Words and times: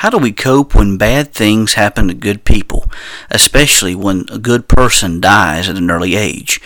How 0.00 0.10
do 0.10 0.18
we 0.18 0.32
cope 0.32 0.74
when 0.74 0.98
bad 0.98 1.32
things 1.32 1.74
happen 1.74 2.08
to 2.08 2.14
good 2.14 2.44
people, 2.44 2.90
especially 3.30 3.94
when 3.94 4.26
a 4.30 4.38
good 4.38 4.68
person 4.68 5.20
dies 5.20 5.70
at 5.70 5.76
an 5.78 5.90
early 5.90 6.16
age? 6.16 6.60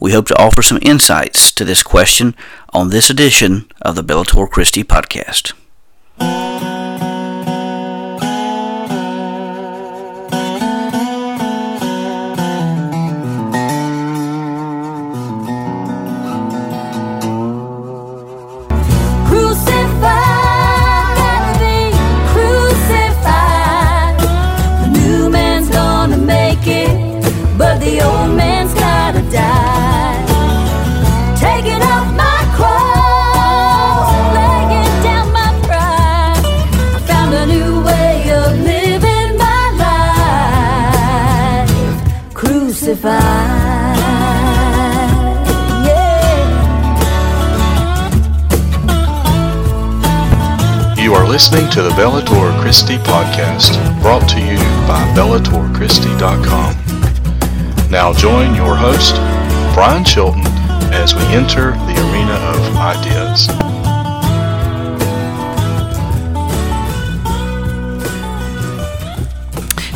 We 0.00 0.12
hope 0.12 0.26
to 0.26 0.38
offer 0.38 0.60
some 0.60 0.80
insights 0.82 1.52
to 1.52 1.64
this 1.64 1.84
question 1.84 2.34
on 2.72 2.90
this 2.90 3.10
edition 3.10 3.70
of 3.80 3.94
the 3.94 4.02
Bellator 4.02 4.50
Christi 4.50 4.82
podcast. 4.82 5.52
Bellator 52.74 52.74
Christi 52.74 52.96
podcast, 53.08 54.02
brought 54.02 54.28
to 54.30 54.40
you 54.40 54.58
by 54.88 55.00
BellatorChristi.com. 55.14 56.74
Now 57.88 58.12
join 58.12 58.56
your 58.56 58.74
host, 58.74 59.14
Brian 59.74 60.04
Chilton, 60.04 60.42
as 60.92 61.14
we 61.14 61.22
enter 61.26 61.70
the 61.70 62.10
arena 62.10 62.34
of 62.34 62.76
ideas. 62.76 63.83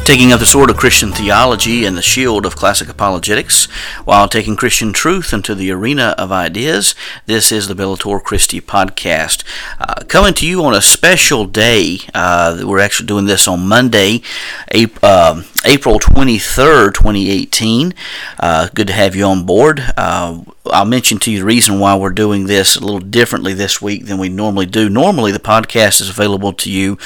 Taking 0.08 0.32
up 0.32 0.40
the 0.40 0.46
sword 0.46 0.70
of 0.70 0.76
Christian 0.78 1.12
theology 1.12 1.84
and 1.84 1.94
the 1.94 2.00
shield 2.00 2.46
of 2.46 2.56
classic 2.56 2.88
apologetics, 2.88 3.66
while 4.06 4.26
taking 4.26 4.56
Christian 4.56 4.90
truth 4.90 5.34
into 5.34 5.54
the 5.54 5.70
arena 5.70 6.14
of 6.16 6.32
ideas. 6.32 6.94
This 7.26 7.52
is 7.52 7.68
the 7.68 7.74
Bellator 7.74 8.22
Christi 8.22 8.62
podcast, 8.62 9.44
uh, 9.78 10.02
coming 10.04 10.32
to 10.32 10.46
you 10.46 10.64
on 10.64 10.72
a 10.72 10.80
special 10.80 11.44
day. 11.44 11.98
Uh, 12.14 12.62
we're 12.64 12.78
actually 12.78 13.06
doing 13.06 13.26
this 13.26 13.46
on 13.46 13.68
Monday, 13.68 14.22
April, 14.70 14.98
uh, 15.02 15.42
April 15.66 15.98
23rd, 15.98 16.94
2018. 16.94 17.92
Uh, 18.40 18.70
good 18.74 18.86
to 18.86 18.94
have 18.94 19.14
you 19.14 19.24
on 19.24 19.44
board. 19.44 19.92
Uh, 19.94 20.40
I'll 20.64 20.86
mention 20.86 21.18
to 21.18 21.30
you 21.30 21.40
the 21.40 21.44
reason 21.44 21.80
why 21.80 21.94
we're 21.94 22.08
doing 22.08 22.46
this 22.46 22.76
a 22.76 22.80
little 22.80 22.98
differently 22.98 23.52
this 23.52 23.82
week 23.82 24.06
than 24.06 24.16
we 24.16 24.30
normally 24.30 24.64
do. 24.64 24.88
Normally, 24.88 25.32
the 25.32 25.38
podcast 25.38 26.00
is 26.00 26.08
available 26.08 26.54
to 26.54 26.72
you 26.72 26.96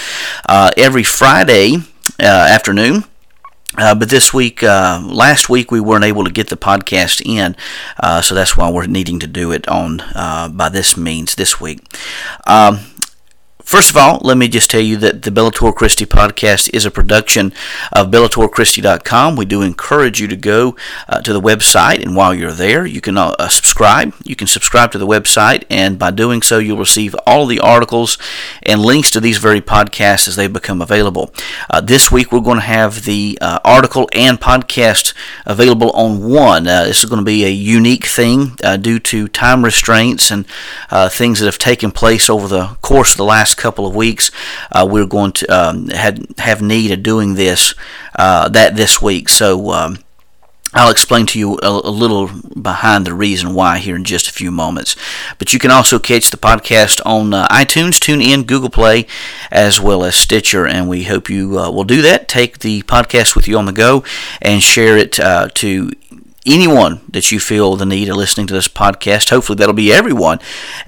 uh, 0.48 0.70
every 0.76 1.02
Friday 1.02 1.78
afternoon. 2.20 3.04
Uh, 3.78 3.94
but 3.94 4.10
this 4.10 4.34
week, 4.34 4.62
uh, 4.62 5.00
last 5.02 5.48
week, 5.48 5.70
we 5.70 5.80
weren't 5.80 6.04
able 6.04 6.24
to 6.24 6.30
get 6.30 6.48
the 6.48 6.56
podcast 6.56 7.22
in, 7.24 7.56
uh, 7.98 8.20
so 8.20 8.34
that's 8.34 8.54
why 8.54 8.70
we're 8.70 8.86
needing 8.86 9.18
to 9.18 9.26
do 9.26 9.50
it 9.50 9.66
on 9.66 10.00
uh, 10.14 10.46
by 10.48 10.68
this 10.68 10.94
means 10.94 11.36
this 11.36 11.58
week. 11.58 11.80
Um, 12.46 12.80
First 13.64 13.90
of 13.90 13.96
all, 13.96 14.18
let 14.22 14.36
me 14.36 14.48
just 14.48 14.70
tell 14.70 14.80
you 14.80 14.96
that 14.98 15.22
the 15.22 15.30
Bellator 15.30 15.74
Christi 15.74 16.04
podcast 16.04 16.68
is 16.74 16.84
a 16.84 16.90
production 16.90 17.52
of 17.92 18.08
BellatorChristi.com. 18.08 19.36
We 19.36 19.44
do 19.44 19.62
encourage 19.62 20.20
you 20.20 20.26
to 20.28 20.36
go 20.36 20.76
uh, 21.08 21.20
to 21.22 21.32
the 21.32 21.40
website, 21.40 22.02
and 22.02 22.16
while 22.16 22.34
you're 22.34 22.52
there, 22.52 22.84
you 22.84 23.00
can 23.00 23.16
uh, 23.16 23.48
subscribe. 23.48 24.14
You 24.24 24.34
can 24.34 24.48
subscribe 24.48 24.90
to 24.92 24.98
the 24.98 25.06
website, 25.06 25.64
and 25.70 25.98
by 25.98 26.10
doing 26.10 26.42
so, 26.42 26.58
you'll 26.58 26.76
receive 26.76 27.14
all 27.24 27.46
the 27.46 27.60
articles 27.60 28.18
and 28.64 28.82
links 28.82 29.10
to 29.12 29.20
these 29.20 29.38
very 29.38 29.60
podcasts 29.60 30.26
as 30.26 30.36
they 30.36 30.48
become 30.48 30.82
available. 30.82 31.32
Uh, 31.70 31.80
this 31.80 32.10
week, 32.10 32.32
we're 32.32 32.40
going 32.40 32.58
to 32.58 32.62
have 32.62 33.04
the 33.04 33.38
uh, 33.40 33.60
article 33.64 34.08
and 34.12 34.40
podcast 34.40 35.14
available 35.46 35.90
on 35.92 36.28
one. 36.28 36.66
Uh, 36.66 36.84
this 36.84 36.98
is 37.04 37.08
going 37.08 37.20
to 37.20 37.24
be 37.24 37.44
a 37.44 37.50
unique 37.50 38.06
thing 38.06 38.52
uh, 38.64 38.76
due 38.76 38.98
to 38.98 39.28
time 39.28 39.64
restraints 39.64 40.30
and 40.30 40.46
things 41.10 41.38
that 41.38 41.46
have 41.46 41.58
taken 41.58 41.90
place 41.90 42.28
over 42.28 42.48
the 42.48 42.76
course 42.82 43.12
of 43.12 43.16
the 43.16 43.24
last 43.24 43.51
couple 43.54 43.86
of 43.86 43.94
weeks, 43.94 44.30
uh, 44.70 44.86
we're 44.88 45.06
going 45.06 45.32
to 45.32 45.46
um, 45.46 45.88
had, 45.88 46.26
have 46.38 46.62
need 46.62 46.90
of 46.90 47.02
doing 47.02 47.34
this 47.34 47.74
uh, 48.16 48.48
that 48.50 48.76
this 48.76 49.00
week. 49.00 49.28
So. 49.28 49.70
Um, 49.70 49.98
I'll 50.74 50.90
explain 50.90 51.26
to 51.26 51.38
you 51.38 51.58
a, 51.62 51.68
a, 51.68 51.90
little 51.90 52.30
behind 52.58 53.06
the 53.06 53.12
reason 53.12 53.52
why 53.52 53.76
here 53.76 53.94
in 53.94 54.04
just 54.04 54.26
a 54.26 54.32
few 54.32 54.50
moments. 54.50 54.96
But 55.38 55.52
you 55.52 55.58
can 55.58 55.70
also 55.70 55.98
catch 55.98 56.30
the 56.30 56.38
podcast 56.38 57.02
on 57.04 57.34
uh, 57.34 57.46
iTunes, 57.48 57.98
TuneIn, 57.98 58.46
Google 58.46 58.70
Play, 58.70 59.06
as 59.50 59.82
well 59.82 60.02
as 60.02 60.16
Stitcher. 60.16 60.66
And 60.66 60.88
we 60.88 61.04
hope 61.04 61.28
you 61.28 61.58
uh, 61.58 61.70
will 61.70 61.84
do 61.84 62.00
that. 62.00 62.26
Take 62.26 62.60
the 62.60 62.82
podcast 62.84 63.36
with 63.36 63.46
you 63.46 63.58
on 63.58 63.66
the 63.66 63.72
go 63.72 64.02
and 64.40 64.62
share 64.62 64.96
it 64.96 65.20
uh, 65.20 65.48
to 65.56 65.92
anyone 66.46 67.00
that 67.08 67.30
you 67.30 67.38
feel 67.38 67.76
the 67.76 67.86
need 67.86 68.08
of 68.08 68.16
listening 68.16 68.46
to 68.48 68.54
this 68.54 68.68
podcast. 68.68 69.30
Hopefully, 69.30 69.56
that'll 69.56 69.74
be 69.74 69.92
everyone. 69.92 70.40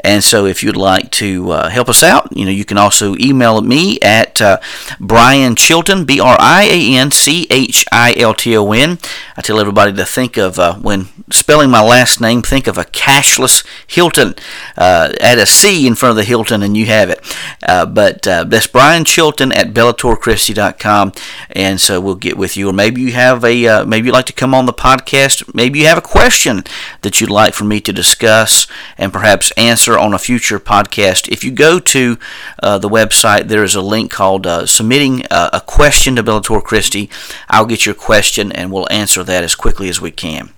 And 0.02 0.22
so, 0.24 0.46
if 0.46 0.62
you'd 0.62 0.76
like 0.76 1.10
to 1.12 1.50
uh, 1.50 1.68
help 1.68 1.88
us 1.88 2.02
out, 2.02 2.36
you 2.36 2.44
know, 2.44 2.50
you 2.50 2.64
can 2.64 2.78
also 2.78 3.14
email 3.16 3.60
me 3.60 3.98
at 4.00 4.40
uh, 4.40 4.58
Brian 4.98 5.54
Chilton, 5.54 6.04
B 6.04 6.20
R 6.20 6.36
I 6.38 6.64
A 6.64 6.96
N 6.96 7.10
C 7.10 7.46
H 7.50 7.84
I 7.92 8.14
L 8.16 8.34
T 8.34 8.56
O 8.56 8.72
N. 8.72 8.98
I 9.36 9.42
tell 9.42 9.60
everybody 9.60 9.92
to 9.92 10.04
think 10.04 10.36
of 10.36 10.58
uh, 10.58 10.74
when 10.76 11.08
spelling 11.30 11.70
my 11.70 11.82
last 11.82 12.20
name, 12.20 12.42
think 12.42 12.66
of 12.66 12.78
a 12.78 12.84
cashless 12.84 13.64
Hilton. 13.86 14.34
Uh, 14.76 15.12
add 15.20 15.38
a 15.38 15.46
C 15.46 15.86
in 15.86 15.94
front 15.94 16.10
of 16.10 16.16
the 16.16 16.24
Hilton, 16.24 16.62
and 16.62 16.76
you 16.76 16.86
have 16.86 17.10
it. 17.10 17.20
Uh, 17.66 17.86
but 17.86 18.26
uh, 18.26 18.44
that's 18.44 18.66
Brian 18.66 19.04
Chilton 19.04 19.52
at 19.52 19.72
BellatorChristi.com, 19.72 21.12
and 21.50 21.80
so 21.80 22.00
we'll 22.00 22.14
get 22.14 22.36
with 22.36 22.56
you. 22.56 22.70
Or 22.70 22.72
maybe 22.72 23.00
you 23.00 23.12
have 23.12 23.44
a 23.44 23.84
maybe 23.84 24.06
you'd 24.06 24.12
like 24.12 24.26
to 24.26 24.32
come 24.32 24.54
on 24.54 24.66
the 24.66 24.72
podcast 24.72 25.43
maybe 25.52 25.80
you 25.80 25.86
have 25.86 25.98
a 25.98 26.02
question 26.02 26.64
that 27.02 27.20
you'd 27.20 27.30
like 27.30 27.54
for 27.54 27.64
me 27.64 27.80
to 27.80 27.92
discuss 27.92 28.66
and 28.96 29.12
perhaps 29.12 29.50
answer 29.52 29.98
on 29.98 30.14
a 30.14 30.18
future 30.18 30.60
podcast. 30.60 31.28
If 31.28 31.44
you 31.44 31.50
go 31.50 31.78
to 31.80 32.18
uh, 32.62 32.78
the 32.78 32.88
website, 32.88 33.48
there 33.48 33.64
is 33.64 33.74
a 33.74 33.82
link 33.82 34.10
called 34.10 34.46
uh, 34.46 34.66
Submitting 34.66 35.26
uh, 35.30 35.50
a 35.52 35.60
Question 35.60 36.16
to 36.16 36.22
Bellator 36.22 36.62
Christi. 36.62 37.10
I'll 37.48 37.66
get 37.66 37.84
your 37.84 37.94
question 37.94 38.52
and 38.52 38.72
we'll 38.72 38.90
answer 38.90 39.24
that 39.24 39.44
as 39.44 39.54
quickly 39.54 39.88
as 39.88 40.00
we 40.00 40.10
can. 40.10 40.50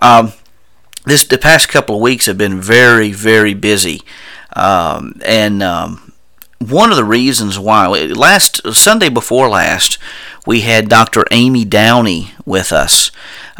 Um, 0.00 0.32
this 1.04 1.24
the 1.24 1.38
past 1.38 1.68
couple 1.68 1.96
of 1.96 2.02
weeks 2.02 2.26
have 2.26 2.38
been 2.38 2.60
very 2.60 3.12
very 3.12 3.54
busy, 3.54 4.00
um, 4.54 5.20
and 5.24 5.62
um, 5.62 6.03
one 6.68 6.90
of 6.90 6.96
the 6.96 7.04
reasons 7.04 7.58
why 7.58 7.86
last 7.86 8.74
Sunday 8.74 9.08
before 9.08 9.48
last 9.48 9.98
we 10.46 10.60
had 10.60 10.88
Dr. 10.88 11.24
Amy 11.30 11.64
Downey 11.64 12.32
with 12.44 12.72
us. 12.72 13.10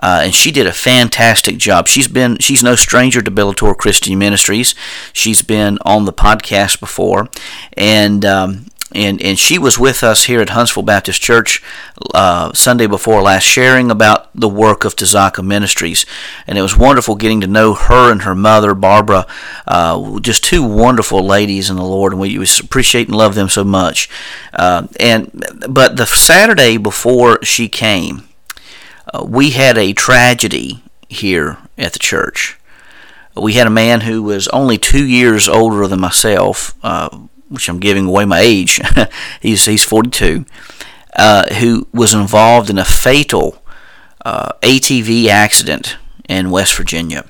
Uh, 0.02 0.22
and 0.24 0.34
she 0.34 0.50
did 0.50 0.66
a 0.66 0.72
fantastic 0.72 1.56
job. 1.56 1.86
She's 1.88 2.08
been 2.08 2.36
she's 2.38 2.62
no 2.62 2.74
stranger 2.74 3.22
to 3.22 3.30
Bellator 3.30 3.76
Christian 3.76 4.18
Ministries. 4.18 4.74
She's 5.12 5.40
been 5.40 5.78
on 5.82 6.04
the 6.04 6.12
podcast 6.12 6.80
before, 6.80 7.28
and 7.74 8.24
um, 8.24 8.66
and 8.94 9.20
and 9.22 9.38
she 9.38 9.58
was 9.58 9.78
with 9.78 10.02
us 10.02 10.24
here 10.24 10.40
at 10.40 10.50
Huntsville 10.50 10.82
Baptist 10.82 11.20
Church 11.20 11.62
uh, 12.14 12.52
Sunday 12.52 12.86
before 12.86 13.22
last, 13.22 13.44
sharing 13.44 13.90
about 13.90 14.28
the 14.34 14.48
work 14.48 14.84
of 14.84 14.96
Tzedakah 14.96 15.44
Ministries, 15.44 16.06
and 16.46 16.56
it 16.56 16.62
was 16.62 16.76
wonderful 16.76 17.16
getting 17.16 17.40
to 17.40 17.46
know 17.46 17.74
her 17.74 18.10
and 18.10 18.22
her 18.22 18.34
mother 18.34 18.74
Barbara, 18.74 19.26
uh, 19.66 20.20
just 20.20 20.44
two 20.44 20.62
wonderful 20.62 21.24
ladies 21.24 21.70
in 21.70 21.76
the 21.76 21.82
Lord, 21.82 22.12
and 22.12 22.20
we 22.20 22.36
appreciate 22.62 23.08
and 23.08 23.16
love 23.16 23.34
them 23.34 23.48
so 23.48 23.64
much. 23.64 24.08
Uh, 24.52 24.86
and 25.00 25.44
but 25.68 25.96
the 25.96 26.06
Saturday 26.06 26.76
before 26.76 27.42
she 27.42 27.68
came 27.68 28.28
uh, 29.12 29.24
we 29.24 29.50
had 29.50 29.76
a 29.78 29.92
tragedy 29.92 30.82
here 31.08 31.58
at 31.76 31.92
the 31.92 31.98
church. 31.98 32.58
We 33.36 33.54
had 33.54 33.66
a 33.66 33.70
man 33.70 34.02
who 34.02 34.22
was 34.22 34.48
only 34.48 34.78
two 34.78 35.04
years 35.04 35.48
older 35.48 35.86
than 35.86 36.00
myself, 36.00 36.74
uh, 36.82 37.16
which 37.48 37.68
I'm 37.68 37.78
giving 37.78 38.06
away 38.06 38.24
my 38.24 38.40
age. 38.40 38.80
he's 39.40 39.64
he's 39.64 39.84
42, 39.84 40.44
uh, 41.14 41.54
who 41.54 41.86
was 41.92 42.14
involved 42.14 42.70
in 42.70 42.78
a 42.78 42.84
fatal 42.84 43.62
uh, 44.24 44.52
ATV 44.62 45.28
accident 45.28 45.96
in 46.28 46.50
West 46.50 46.74
Virginia. 46.76 47.24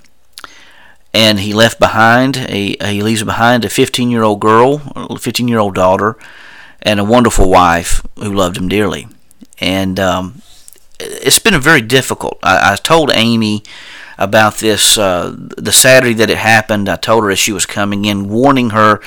And 1.12 1.40
he 1.40 1.52
left 1.52 1.78
behind 1.78 2.36
a 2.48 2.76
he 2.90 3.02
leaves 3.02 3.22
behind 3.22 3.64
a 3.64 3.68
15 3.68 4.10
year 4.10 4.22
old 4.22 4.40
girl, 4.40 4.78
15 5.16 5.48
year 5.48 5.58
old 5.58 5.74
daughter, 5.74 6.16
and 6.82 6.98
a 6.98 7.04
wonderful 7.04 7.48
wife 7.48 8.02
who 8.16 8.32
loved 8.32 8.56
him 8.56 8.68
dearly. 8.68 9.06
And 9.60 10.00
um, 10.00 10.42
it's 10.98 11.38
been 11.38 11.58
very 11.60 11.80
difficult. 11.80 12.38
I, 12.42 12.72
I 12.72 12.76
told 12.76 13.10
Amy 13.14 13.62
about 14.18 14.56
this 14.56 14.96
uh, 14.96 15.34
the 15.36 15.72
Saturday 15.72 16.14
that 16.14 16.30
it 16.30 16.38
happened. 16.38 16.88
I 16.88 16.96
told 16.96 17.24
her 17.24 17.30
as 17.30 17.38
she 17.38 17.52
was 17.52 17.66
coming 17.66 18.04
in, 18.04 18.28
warning 18.28 18.70
her 18.70 19.00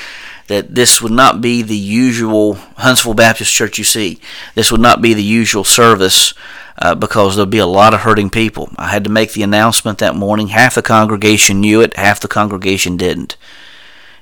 that 0.48 0.74
this 0.74 1.00
would 1.00 1.12
not 1.12 1.40
be 1.40 1.62
the 1.62 1.76
usual 1.76 2.54
Huntsville 2.76 3.14
Baptist 3.14 3.52
Church 3.52 3.78
you 3.78 3.84
see. 3.84 4.20
This 4.54 4.72
would 4.72 4.80
not 4.80 5.00
be 5.00 5.14
the 5.14 5.22
usual 5.22 5.64
service 5.64 6.34
uh, 6.78 6.94
because 6.94 7.36
there'll 7.36 7.46
be 7.46 7.58
a 7.58 7.66
lot 7.66 7.94
of 7.94 8.00
hurting 8.00 8.30
people. 8.30 8.70
I 8.76 8.88
had 8.88 9.04
to 9.04 9.10
make 9.10 9.32
the 9.32 9.42
announcement 9.42 9.98
that 9.98 10.16
morning. 10.16 10.48
Half 10.48 10.74
the 10.74 10.82
congregation 10.82 11.60
knew 11.60 11.80
it, 11.80 11.96
half 11.96 12.20
the 12.20 12.28
congregation 12.28 12.96
didn't. 12.96 13.36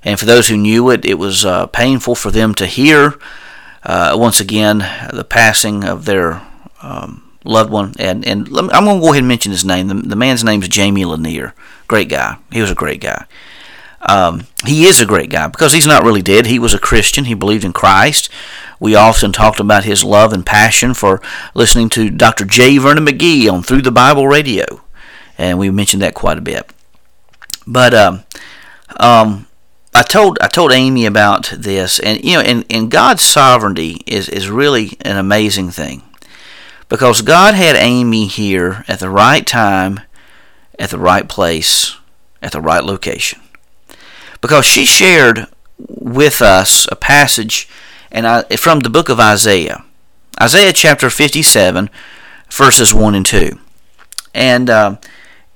And 0.02 0.18
for 0.18 0.24
those 0.24 0.48
who 0.48 0.56
knew 0.56 0.90
it, 0.90 1.04
it 1.04 1.14
was 1.14 1.44
uh, 1.44 1.66
painful 1.66 2.14
for 2.14 2.30
them 2.30 2.54
to 2.56 2.66
hear 2.66 3.18
uh, 3.82 4.16
once 4.18 4.40
again 4.40 4.78
the 5.12 5.26
passing 5.28 5.84
of 5.84 6.04
their 6.04 6.42
um, 6.82 7.22
loved 7.44 7.70
one. 7.70 7.94
And, 7.98 8.26
and 8.26 8.50
me, 8.50 8.58
I'm 8.72 8.84
going 8.84 8.98
to 8.98 9.04
go 9.04 9.10
ahead 9.10 9.18
and 9.18 9.28
mention 9.28 9.52
his 9.52 9.64
name. 9.64 9.88
The, 9.88 9.94
the 9.94 10.16
man's 10.16 10.44
name 10.44 10.62
is 10.62 10.68
Jamie 10.68 11.04
Lanier. 11.04 11.54
Great 11.88 12.08
guy. 12.08 12.38
He 12.52 12.60
was 12.60 12.70
a 12.70 12.74
great 12.74 13.00
guy. 13.00 13.26
Um, 14.08 14.46
he 14.64 14.84
is 14.84 15.00
a 15.00 15.06
great 15.06 15.30
guy 15.30 15.48
because 15.48 15.72
he's 15.72 15.86
not 15.86 16.04
really 16.04 16.22
dead. 16.22 16.46
He 16.46 16.58
was 16.58 16.72
a 16.72 16.78
Christian. 16.78 17.24
He 17.24 17.34
believed 17.34 17.64
in 17.64 17.72
Christ. 17.72 18.30
We 18.78 18.94
often 18.94 19.32
talked 19.32 19.60
about 19.60 19.84
his 19.84 20.04
love 20.04 20.32
and 20.32 20.44
passion 20.44 20.94
for 20.94 21.20
listening 21.54 21.88
to 21.90 22.10
Dr. 22.10 22.44
J. 22.44 22.78
Vernon 22.78 23.06
McGee 23.06 23.50
on 23.50 23.62
Through 23.62 23.82
the 23.82 23.90
Bible 23.90 24.28
Radio, 24.28 24.82
and 25.38 25.58
we 25.58 25.70
mentioned 25.70 26.02
that 26.02 26.14
quite 26.14 26.38
a 26.38 26.42
bit. 26.42 26.70
But 27.66 27.94
um, 27.94 28.24
um, 28.98 29.46
I 29.94 30.02
told 30.02 30.38
I 30.40 30.48
told 30.48 30.72
Amy 30.72 31.06
about 31.06 31.52
this, 31.56 31.98
and 31.98 32.22
you 32.22 32.34
know, 32.34 32.42
and, 32.42 32.66
and 32.68 32.90
God's 32.90 33.22
sovereignty 33.22 34.02
is 34.06 34.28
is 34.28 34.50
really 34.50 34.98
an 35.00 35.16
amazing 35.16 35.70
thing, 35.70 36.02
because 36.88 37.22
God 37.22 37.54
had 37.54 37.76
Amy 37.76 38.26
here 38.26 38.84
at 38.88 39.00
the 39.00 39.08
right 39.08 39.46
time, 39.46 40.00
at 40.78 40.90
the 40.90 40.98
right 40.98 41.26
place, 41.26 41.96
at 42.42 42.52
the 42.52 42.60
right 42.60 42.84
location, 42.84 43.40
because 44.40 44.64
she 44.66 44.84
shared 44.84 45.46
with 45.78 46.40
us 46.40 46.86
a 46.90 46.96
passage 46.96 47.68
and 48.10 48.26
I, 48.26 48.42
from 48.56 48.80
the 48.80 48.90
book 48.90 49.08
of 49.08 49.20
Isaiah, 49.20 49.84
Isaiah 50.40 50.72
chapter 50.72 51.10
57, 51.10 51.90
verses 52.50 52.94
1 52.94 53.14
and 53.14 53.26
2. 53.26 53.58
And, 54.34 54.70
uh, 54.70 54.96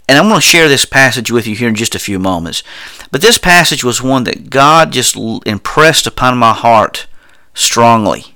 and 0.09 0.19
I'm 0.19 0.29
going 0.29 0.41
to 0.41 0.47
share 0.47 0.69
this 0.69 0.85
passage 0.85 1.31
with 1.31 1.47
you 1.47 1.55
here 1.55 1.69
in 1.69 1.75
just 1.75 1.95
a 1.95 2.01
few 2.01 2.19
moments. 2.19 2.63
But 3.11 3.23
this 3.23 3.39
passage 3.39 3.85
was 3.85 4.03
one 4.03 4.25
that 4.25 4.51
God 4.51 4.93
just 4.93 5.17
impressed 5.47 6.07
upon 6.07 6.39
my 6.39 6.53
heart 6.53 7.07
strongly. 7.55 8.35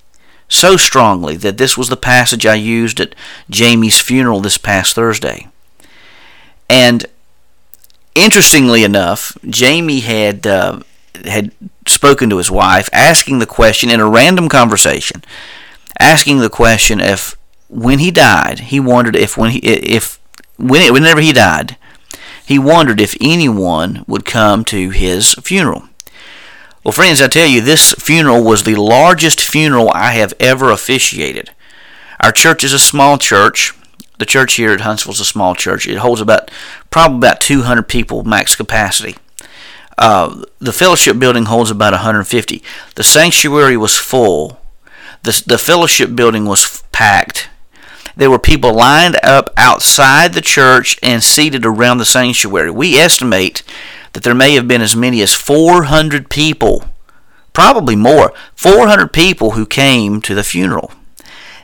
So 0.49 0.76
strongly 0.76 1.37
that 1.38 1.58
this 1.58 1.76
was 1.76 1.88
the 1.88 1.96
passage 1.96 2.46
I 2.46 2.55
used 2.55 3.00
at 3.00 3.14
Jamie's 3.49 4.00
funeral 4.00 4.41
this 4.41 4.58
past 4.58 4.94
Thursday. 4.94 5.49
And 6.69 7.06
interestingly 8.14 8.84
enough, 8.84 9.37
Jamie 9.49 10.00
had 10.00 10.46
uh, 10.46 10.81
had 11.25 11.52
spoken 11.87 12.31
to 12.31 12.38
his 12.38 12.50
wife, 12.50 12.88
asking 12.93 13.38
the 13.38 13.46
question 13.46 13.90
in 13.90 14.00
a 14.00 14.08
random 14.08 14.49
conversation, 14.49 15.22
asking 15.99 16.38
the 16.38 16.50
question 16.50 17.00
if 17.00 17.37
when 17.69 17.99
he 17.99 18.11
died, 18.11 18.61
he 18.61 18.81
wondered 18.81 19.16
if 19.16 19.37
when 19.37 19.50
he 19.50 19.58
if 19.58 20.19
when 20.56 20.93
whenever 20.93 21.20
he 21.20 21.32
died, 21.32 21.76
he 22.46 22.58
wondered 22.58 23.00
if 23.00 23.16
anyone 23.20 24.05
would 24.06 24.25
come 24.25 24.64
to 24.67 24.90
his 24.90 25.34
funeral. 25.34 25.84
Well, 26.84 26.93
friends, 26.93 27.22
I 27.22 27.28
tell 27.28 27.46
you, 27.46 27.62
this 27.62 27.94
funeral 27.94 28.44
was 28.44 28.62
the 28.62 28.75
largest 28.75 29.40
funeral 29.40 29.90
I 29.94 30.12
have 30.12 30.34
ever 30.38 30.70
officiated. 30.70 31.50
Our 32.20 32.31
church 32.31 32.62
is 32.62 32.75
a 32.75 32.78
small 32.78 33.17
church. 33.17 33.72
The 34.19 34.26
church 34.26 34.55
here 34.55 34.72
at 34.72 34.82
Huntsville 34.82 35.12
is 35.12 35.20
a 35.20 35.25
small 35.25 35.55
church. 35.55 35.87
It 35.87 35.99
holds 35.99 36.20
about 36.20 36.50
probably 36.90 37.19
about 37.19 37.40
200 37.40 37.88
people 37.88 38.25
max 38.25 38.55
capacity. 38.55 39.16
Uh, 39.99 40.44
the 40.58 40.72
fellowship 40.72 41.19
building 41.19 41.44
holds 41.44 41.70
about 41.70 41.93
150. 41.93 42.62
The 42.94 43.05
sanctuary 43.05 43.76
was 43.76 43.96
full. 43.96 44.61
The, 45.22 45.43
the 45.46 45.58
fellowship 45.58 46.14
building 46.14 46.44
was 46.44 46.82
packed. 46.93 47.49
There 48.16 48.31
were 48.31 48.38
people 48.38 48.72
lined 48.75 49.16
up 49.25 49.50
outside 49.56 50.32
the 50.32 50.40
church 50.40 50.99
and 51.02 51.22
seated 51.22 51.67
around 51.67 51.99
the 51.99 52.05
sanctuary. 52.05 52.70
We 52.70 52.96
estimate 52.96 53.62
that 54.12 54.22
there 54.22 54.34
may 54.34 54.55
have 54.55 54.69
been 54.69 54.82
as 54.82 54.94
many 54.94 55.20
as 55.22 55.34
400 55.34 56.31
people, 56.31 56.84
probably 57.52 57.96
more, 57.96 58.32
400 58.55 59.12
people 59.12 59.52
who 59.52 59.67
came 59.67 60.20
to 60.22 60.34
the 60.34 60.44
funeral. 60.44 60.93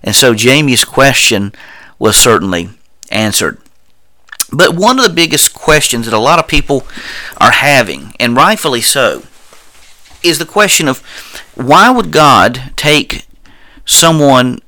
And 0.02 0.16
so 0.16 0.34
Jamie's 0.34 0.84
question 0.84 1.52
was 2.00 2.16
certainly 2.16 2.70
answered. 3.12 3.58
But 4.52 4.74
one 4.74 4.98
of 4.98 5.04
the 5.04 5.14
biggest 5.14 5.54
questions 5.54 6.06
that 6.06 6.14
a 6.14 6.18
lot 6.18 6.40
of 6.40 6.48
people 6.48 6.84
are 7.36 7.52
having, 7.52 8.14
and 8.18 8.34
rightfully 8.34 8.80
so, 8.80 9.22
is 10.24 10.38
the 10.38 10.44
question 10.44 10.88
of 10.88 10.98
why 11.54 11.90
would 11.90 12.10
God 12.10 12.72
take 12.74 13.26
someone 13.84 14.58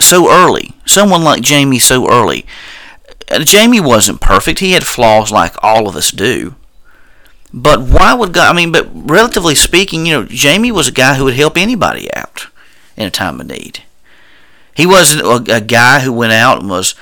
so 0.00 0.30
early, 0.30 0.74
someone 0.86 1.24
like 1.24 1.42
Jamie 1.42 1.80
so 1.80 2.08
early? 2.08 2.46
Uh, 3.28 3.40
Jamie 3.40 3.80
wasn't 3.80 4.20
perfect. 4.20 4.60
He 4.60 4.72
had 4.72 4.86
flaws 4.86 5.32
like 5.32 5.54
all 5.62 5.88
of 5.88 5.96
us 5.96 6.12
do. 6.12 6.54
But 7.52 7.80
why 7.80 8.14
would 8.14 8.32
God? 8.32 8.54
I 8.54 8.56
mean, 8.56 8.72
but 8.72 8.88
relatively 8.92 9.54
speaking, 9.54 10.06
you 10.06 10.12
know, 10.12 10.24
Jamie 10.24 10.70
was 10.70 10.86
a 10.86 10.92
guy 10.92 11.14
who 11.14 11.24
would 11.24 11.34
help 11.34 11.56
anybody 11.56 12.12
out 12.14 12.46
in 12.96 13.06
a 13.06 13.10
time 13.10 13.40
of 13.40 13.46
need. 13.46 13.82
He 14.78 14.86
wasn't 14.86 15.22
a, 15.22 15.56
a 15.56 15.60
guy 15.60 15.98
who 15.98 16.12
went 16.12 16.32
out 16.32 16.60
and 16.60 16.70
was 16.70 16.94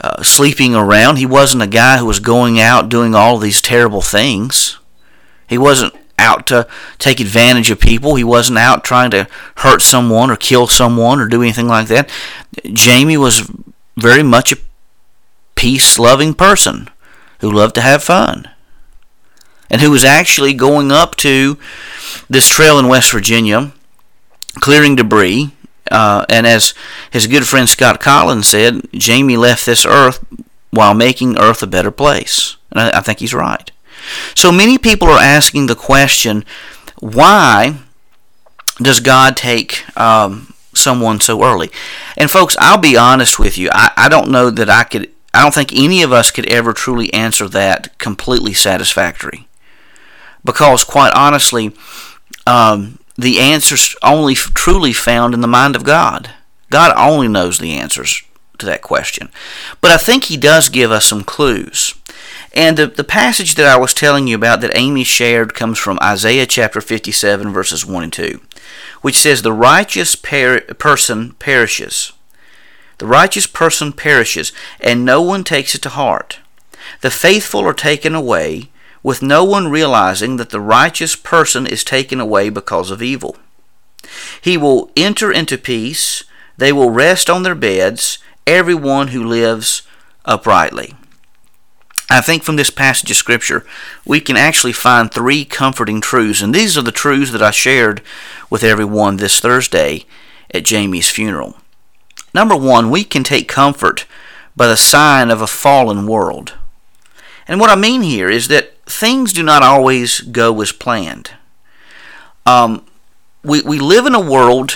uh, 0.00 0.20
sleeping 0.20 0.74
around. 0.74 1.14
He 1.14 1.26
wasn't 1.26 1.62
a 1.62 1.68
guy 1.68 1.98
who 1.98 2.06
was 2.06 2.18
going 2.18 2.58
out 2.58 2.88
doing 2.88 3.14
all 3.14 3.38
these 3.38 3.62
terrible 3.62 4.02
things. 4.02 4.80
He 5.46 5.56
wasn't 5.56 5.94
out 6.18 6.44
to 6.48 6.66
take 6.98 7.20
advantage 7.20 7.70
of 7.70 7.78
people. 7.78 8.16
He 8.16 8.24
wasn't 8.24 8.58
out 8.58 8.82
trying 8.82 9.12
to 9.12 9.28
hurt 9.58 9.80
someone 9.80 10.28
or 10.28 10.34
kill 10.34 10.66
someone 10.66 11.20
or 11.20 11.28
do 11.28 11.40
anything 11.40 11.68
like 11.68 11.86
that. 11.86 12.10
Jamie 12.64 13.16
was 13.16 13.48
very 13.96 14.24
much 14.24 14.50
a 14.50 14.58
peace 15.54 16.00
loving 16.00 16.34
person 16.34 16.90
who 17.38 17.48
loved 17.48 17.76
to 17.76 17.80
have 17.80 18.02
fun 18.02 18.50
and 19.70 19.80
who 19.80 19.92
was 19.92 20.04
actually 20.04 20.52
going 20.52 20.90
up 20.90 21.14
to 21.14 21.56
this 22.28 22.48
trail 22.48 22.76
in 22.76 22.88
West 22.88 23.12
Virginia, 23.12 23.70
clearing 24.56 24.96
debris, 24.96 25.52
uh, 25.90 26.24
and 26.28 26.46
as 26.46 26.74
his 27.10 27.26
good 27.26 27.46
friend 27.46 27.68
Scott 27.68 28.00
Collins 28.00 28.48
said, 28.48 28.88
Jamie 28.92 29.36
left 29.36 29.66
this 29.66 29.84
earth 29.84 30.24
while 30.70 30.94
making 30.94 31.38
earth 31.38 31.62
a 31.62 31.66
better 31.66 31.90
place. 31.90 32.56
And 32.70 32.80
I, 32.80 32.98
I 32.98 33.00
think 33.00 33.18
he's 33.18 33.34
right. 33.34 33.70
So 34.34 34.50
many 34.50 34.78
people 34.78 35.08
are 35.08 35.20
asking 35.20 35.66
the 35.66 35.74
question 35.74 36.44
why 37.00 37.78
does 38.80 39.00
God 39.00 39.36
take 39.36 39.84
um, 39.98 40.54
someone 40.74 41.20
so 41.20 41.42
early? 41.42 41.70
And 42.16 42.30
folks, 42.30 42.56
I'll 42.58 42.78
be 42.78 42.96
honest 42.96 43.38
with 43.38 43.58
you. 43.58 43.70
I, 43.72 43.92
I 43.96 44.08
don't 44.08 44.30
know 44.30 44.50
that 44.50 44.70
I 44.70 44.84
could, 44.84 45.10
I 45.34 45.42
don't 45.42 45.54
think 45.54 45.72
any 45.72 46.02
of 46.02 46.12
us 46.12 46.30
could 46.30 46.48
ever 46.50 46.72
truly 46.72 47.12
answer 47.12 47.48
that 47.48 47.96
completely 47.98 48.54
satisfactory. 48.54 49.48
Because 50.44 50.84
quite 50.84 51.12
honestly, 51.14 51.74
um, 52.46 52.98
the 53.16 53.38
answers 53.38 53.96
only 54.02 54.34
truly 54.34 54.92
found 54.92 55.34
in 55.34 55.40
the 55.40 55.46
mind 55.46 55.76
of 55.76 55.84
God. 55.84 56.30
God 56.70 56.94
only 56.96 57.28
knows 57.28 57.58
the 57.58 57.72
answers 57.72 58.22
to 58.58 58.66
that 58.66 58.82
question. 58.82 59.30
But 59.80 59.90
I 59.90 59.96
think 59.96 60.24
He 60.24 60.36
does 60.36 60.68
give 60.68 60.90
us 60.90 61.06
some 61.06 61.24
clues. 61.24 61.94
And 62.52 62.76
the, 62.76 62.86
the 62.86 63.04
passage 63.04 63.54
that 63.54 63.66
I 63.66 63.76
was 63.76 63.94
telling 63.94 64.26
you 64.26 64.36
about 64.36 64.60
that 64.60 64.76
Amy 64.76 65.04
shared 65.04 65.54
comes 65.54 65.78
from 65.78 65.98
Isaiah 66.02 66.46
chapter 66.46 66.80
57, 66.80 67.52
verses 67.52 67.86
1 67.86 68.02
and 68.02 68.12
2, 68.12 68.40
which 69.02 69.16
says, 69.16 69.42
The 69.42 69.52
righteous 69.52 70.16
per- 70.16 70.60
person 70.60 71.32
perishes. 71.34 72.12
The 72.98 73.06
righteous 73.06 73.46
person 73.46 73.92
perishes, 73.92 74.52
and 74.80 75.04
no 75.04 75.22
one 75.22 75.44
takes 75.44 75.74
it 75.74 75.82
to 75.82 75.88
heart. 75.88 76.40
The 77.02 77.10
faithful 77.10 77.60
are 77.60 77.72
taken 77.72 78.14
away, 78.14 78.69
with 79.02 79.22
no 79.22 79.44
one 79.44 79.68
realizing 79.68 80.36
that 80.36 80.50
the 80.50 80.60
righteous 80.60 81.16
person 81.16 81.66
is 81.66 81.84
taken 81.84 82.20
away 82.20 82.48
because 82.48 82.90
of 82.90 83.02
evil. 83.02 83.36
He 84.40 84.56
will 84.56 84.90
enter 84.96 85.30
into 85.30 85.58
peace, 85.58 86.24
they 86.56 86.72
will 86.72 86.90
rest 86.90 87.30
on 87.30 87.42
their 87.42 87.54
beds, 87.54 88.18
everyone 88.46 89.08
who 89.08 89.24
lives 89.24 89.82
uprightly. 90.24 90.94
I 92.12 92.20
think 92.20 92.42
from 92.42 92.56
this 92.56 92.70
passage 92.70 93.10
of 93.12 93.16
Scripture, 93.16 93.64
we 94.04 94.20
can 94.20 94.36
actually 94.36 94.72
find 94.72 95.12
three 95.12 95.44
comforting 95.44 96.00
truths, 96.00 96.42
and 96.42 96.52
these 96.52 96.76
are 96.76 96.82
the 96.82 96.90
truths 96.90 97.30
that 97.30 97.42
I 97.42 97.52
shared 97.52 98.02
with 98.50 98.64
everyone 98.64 99.16
this 99.16 99.38
Thursday 99.38 100.06
at 100.52 100.64
Jamie's 100.64 101.08
funeral. 101.08 101.56
Number 102.34 102.56
one, 102.56 102.90
we 102.90 103.04
can 103.04 103.22
take 103.22 103.46
comfort 103.46 104.06
by 104.56 104.66
the 104.66 104.76
sign 104.76 105.30
of 105.30 105.40
a 105.40 105.46
fallen 105.46 106.06
world. 106.06 106.54
And 107.46 107.60
what 107.60 107.70
I 107.70 107.76
mean 107.76 108.02
here 108.02 108.28
is 108.28 108.48
that 108.48 108.79
things 108.90 109.32
do 109.32 109.42
not 109.42 109.62
always 109.62 110.20
go 110.20 110.60
as 110.60 110.72
planned. 110.72 111.30
Um, 112.46 112.84
we, 113.42 113.62
we 113.62 113.78
live 113.78 114.06
in 114.06 114.14
a 114.14 114.20
world 114.20 114.72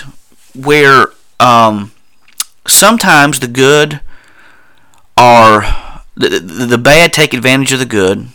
where 0.55 1.07
um, 1.39 1.91
sometimes 2.67 3.39
the 3.39 3.47
good 3.47 4.01
are 5.17 6.01
the, 6.15 6.39
the, 6.39 6.65
the 6.65 6.77
bad 6.77 7.13
take 7.13 7.33
advantage 7.33 7.73
of 7.73 7.79
the 7.79 7.85
good 7.85 8.27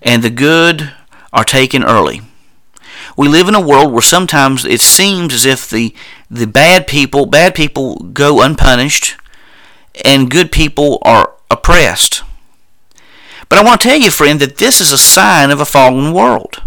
and 0.00 0.22
the 0.22 0.30
good 0.30 0.92
are 1.32 1.44
taken 1.44 1.82
early 1.84 2.22
we 3.16 3.28
live 3.28 3.48
in 3.48 3.54
a 3.54 3.60
world 3.60 3.92
where 3.92 4.02
sometimes 4.02 4.64
it 4.64 4.80
seems 4.80 5.34
as 5.34 5.44
if 5.44 5.68
the 5.68 5.94
the 6.30 6.46
bad 6.46 6.86
people 6.86 7.26
bad 7.26 7.54
people 7.54 7.96
go 7.96 8.42
unpunished 8.42 9.16
and 10.04 10.30
good 10.30 10.50
people 10.50 10.98
are 11.02 11.34
oppressed. 11.50 12.22
But 13.52 13.58
I 13.58 13.64
want 13.64 13.82
to 13.82 13.88
tell 13.88 13.98
you, 14.00 14.10
friend, 14.10 14.40
that 14.40 14.56
this 14.56 14.80
is 14.80 14.92
a 14.92 14.96
sign 14.96 15.50
of 15.50 15.60
a 15.60 15.66
fallen 15.66 16.14
world. 16.14 16.62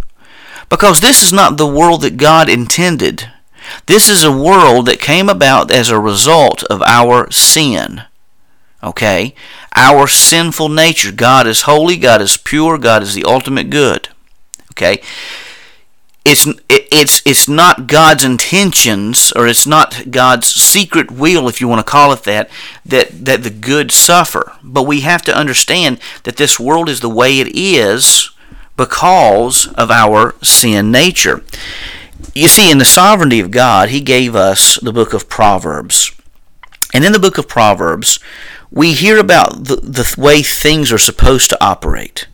Because 0.70 1.00
this 1.00 1.24
is 1.24 1.34
not 1.34 1.58
the 1.58 1.65
world 1.65 2.01
that 2.01 2.18
God 2.18 2.48
intended. 2.48 3.27
This 3.88 4.08
is 4.08 4.24
a 4.24 4.32
world 4.32 4.86
that 4.86 5.00
came 5.00 5.27
about 5.27 5.72
as 5.72 5.89
a 5.89 6.00
result 6.00 6.63
of 6.65 6.84
our 6.84 7.32
sin. 7.32 8.04
Okay? 8.84 9.34
Our 9.74 10.06
sinful 10.06 10.70
nature. 10.70 11.12
God 11.12 11.48
is 11.48 11.63
holy, 11.63 11.98
God 11.98 12.22
is 12.22 12.38
pure, 12.38 12.77
God 12.77 13.01
is 13.01 13.15
the 13.15 13.24
ultimate 13.24 13.72
good. 13.72 14.10
Okay? 14.74 15.01
It's 16.25 16.48
it's 16.67 17.22
it's 17.24 17.48
not 17.48 17.86
God's 17.86 18.24
intentions 18.24 19.32
or 19.36 19.48
it's 19.48 19.67
not 19.67 20.10
God's 20.10 20.48
secret 20.48 21.12
will 21.12 21.48
if 21.48 21.62
you 21.62 21.67
want 21.67 21.86
to 21.86 21.91
call 21.91 22.12
it 22.13 22.24
that 22.24 22.50
that 22.84 23.25
that 23.25 23.44
the 23.44 23.51
good 23.51 23.91
suffer. 23.91 24.53
But 24.63 24.84
we 24.84 25.01
have 25.01 25.22
to 25.24 25.38
understand 25.38 26.00
that 26.24 26.38
this 26.38 26.60
world 26.60 26.89
is 26.89 27.01
the 27.01 27.10
way 27.10 27.39
it 27.39 27.55
is 27.55 28.32
because 28.75 29.67
of 29.74 29.91
our 29.91 30.34
sin 30.41 30.91
nature. 30.91 31.44
You 32.34 32.48
see, 32.48 32.72
in 32.72 32.79
the 32.79 32.86
sovereignty 32.86 33.39
of 33.39 33.51
God, 33.51 33.89
He 33.89 34.01
gave 34.01 34.36
us 34.36 34.77
the 34.82 34.91
book 34.91 35.13
of 35.13 35.29
Proverbs. 35.29 36.12
And 36.94 37.05
in 37.05 37.12
the 37.12 37.20
book 37.20 37.38
of 37.38 37.48
Proverbs, 37.48 38.20
we 38.72 38.94
hear 38.94 39.20
about 39.20 39.65
the, 39.65 39.75
the 39.77 40.15
way 40.17 40.41
things 40.41 40.91
are 40.91 40.98
supposed 40.98 41.50
to 41.51 41.63
operate. 41.63 42.27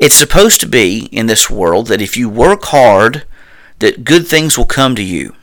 It's 0.00 0.14
supposed 0.14 0.60
to 0.60 0.66
be 0.66 1.10
in 1.12 1.26
this 1.26 1.50
world 1.50 1.88
that 1.88 2.00
if 2.00 2.16
you 2.16 2.30
work 2.30 2.64
hard, 2.64 3.24
that 3.80 4.02
good 4.02 4.26
things 4.26 4.56
will 4.56 4.64
come 4.64 4.96
to 4.96 5.02
you. 5.02 5.36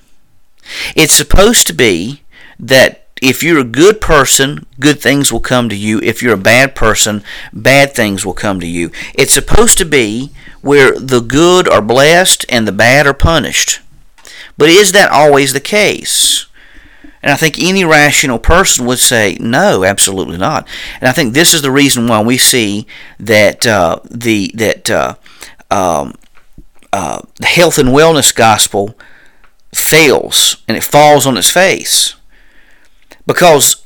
It's 0.96 1.14
supposed 1.14 1.68
to 1.68 1.74
be 1.74 2.24
that 2.60 3.08
if 3.22 3.44
you're 3.44 3.60
a 3.60 3.64
good 3.64 4.02
person, 4.02 4.66
good 4.80 5.00
things 5.00 5.32
will 5.32 5.42
come 5.42 5.70
to 5.70 5.76
you. 5.76 6.00
If 6.02 6.24
you're 6.24 6.34
a 6.34 6.38
bad 6.38 6.74
person, 6.74 7.24
bad 7.54 7.94
things 7.94 8.26
will 8.26 8.34
come 8.34 8.60
to 8.60 8.68
you. 8.68 8.92
It's 9.14 9.34
supposed 9.34 9.78
to 9.78 9.86
be 9.86 10.32
where 10.62 11.00
the 11.00 11.22
good 11.22 11.70
are 11.70 11.82
blessed 11.82 12.44
and 12.50 12.68
the 12.68 12.72
bad 12.72 13.06
are 13.06 13.14
punished. 13.14 13.82
But 14.58 14.70
is 14.70 14.92
that 14.92 15.12
always 15.12 15.54
the 15.54 15.60
case? 15.60 16.47
And 17.22 17.32
I 17.32 17.36
think 17.36 17.60
any 17.60 17.84
rational 17.84 18.40
person 18.40 18.86
would 18.86 19.00
say, 19.00 19.38
no, 19.40 19.84
absolutely 19.84 20.38
not. 20.38 20.68
And 21.02 21.10
I 21.10 21.12
think 21.12 21.34
this 21.34 21.54
is 21.54 21.62
the 21.62 21.72
reason 21.72 22.08
why 22.08 22.22
we 22.22 22.38
see 22.38 22.86
that 23.20 23.66
uh, 23.66 24.00
the 24.06 24.52
that 24.54 24.90
uh, 24.90 25.16
um, 25.72 26.14
uh, 26.94 27.22
the 27.36 27.48
health 27.48 27.78
and 27.78 27.90
wellness 27.90 28.34
gospel 28.34 28.98
fails 29.74 30.64
and 30.68 30.78
it 30.78 30.84
falls 30.84 31.28
on 31.28 31.38
its 31.38 31.50
face 31.50 32.16
because 33.26 33.86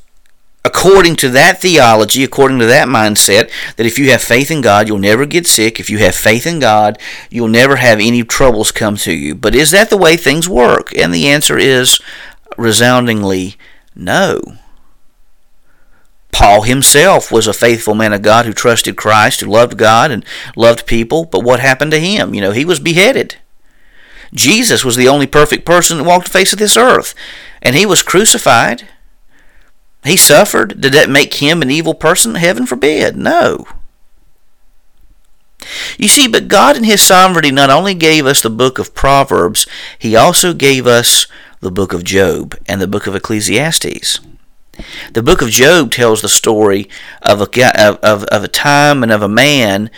according 0.64 1.16
to 1.16 1.28
that 1.28 1.60
theology, 1.60 2.22
according 2.22 2.58
to 2.60 2.66
that 2.66 2.88
mindset, 2.88 3.50
that 3.76 3.86
if 3.86 3.98
you 3.98 4.10
have 4.10 4.22
faith 4.22 4.50
in 4.50 4.60
God, 4.60 4.86
you'll 4.86 4.98
never 4.98 5.26
get 5.26 5.46
sick. 5.46 5.80
If 5.80 5.90
you 5.90 5.98
have 5.98 6.14
faith 6.14 6.46
in 6.46 6.60
God, 6.60 6.98
you'll 7.30 7.48
never 7.48 7.76
have 7.76 7.98
any 7.98 8.22
troubles 8.22 8.70
come 8.70 8.96
to 8.98 9.12
you. 9.12 9.34
But 9.34 9.54
is 9.54 9.72
that 9.72 9.90
the 9.90 9.96
way 9.96 10.16
things 10.16 10.48
work? 10.48 10.96
And 10.96 11.12
the 11.12 11.28
answer 11.28 11.58
is 11.58 12.00
resoundingly 12.56 13.56
no. 13.94 14.40
Paul 16.32 16.62
himself 16.62 17.30
was 17.30 17.46
a 17.46 17.52
faithful 17.52 17.94
man 17.94 18.12
of 18.12 18.22
God 18.22 18.46
who 18.46 18.52
trusted 18.52 18.96
Christ, 18.96 19.40
who 19.40 19.46
loved 19.46 19.76
God 19.76 20.10
and 20.10 20.24
loved 20.56 20.86
people, 20.86 21.26
but 21.26 21.44
what 21.44 21.60
happened 21.60 21.92
to 21.92 22.00
him? 22.00 22.34
You 22.34 22.40
know, 22.40 22.52
he 22.52 22.64
was 22.64 22.80
beheaded. 22.80 23.36
Jesus 24.34 24.84
was 24.84 24.96
the 24.96 25.08
only 25.08 25.26
perfect 25.26 25.66
person 25.66 25.98
that 25.98 26.04
walked 26.04 26.26
the 26.26 26.32
face 26.32 26.54
of 26.54 26.58
this 26.58 26.76
earth, 26.76 27.14
and 27.60 27.76
he 27.76 27.84
was 27.84 28.02
crucified. 28.02 28.88
He 30.04 30.16
suffered. 30.16 30.80
Did 30.80 30.94
that 30.94 31.10
make 31.10 31.34
him 31.34 31.62
an 31.62 31.70
evil 31.70 31.94
person? 31.94 32.34
Heaven 32.34 32.66
forbid. 32.66 33.16
No. 33.16 33.66
You 35.98 36.08
see, 36.08 36.26
but 36.26 36.48
God 36.48 36.76
in 36.76 36.84
His 36.84 37.02
sovereignty 37.02 37.50
not 37.50 37.70
only 37.70 37.94
gave 37.94 38.26
us 38.26 38.42
the 38.42 38.50
book 38.50 38.78
of 38.78 38.94
Proverbs, 38.94 39.66
He 39.98 40.16
also 40.16 40.52
gave 40.54 40.86
us 40.86 41.26
the 41.62 41.70
book 41.70 41.92
of 41.92 42.02
Job 42.02 42.58
and 42.66 42.80
the 42.80 42.88
book 42.88 43.06
of 43.06 43.14
Ecclesiastes. 43.14 44.20
The 45.12 45.22
book 45.22 45.40
of 45.40 45.48
Job 45.48 45.92
tells 45.92 46.20
the 46.20 46.28
story 46.28 46.88
of 47.22 47.40
a, 47.40 48.00
of, 48.02 48.24
of 48.24 48.44
a 48.44 48.48
time 48.48 49.02
and 49.02 49.12
of 49.12 49.22
a 49.22 49.28
man 49.28 49.88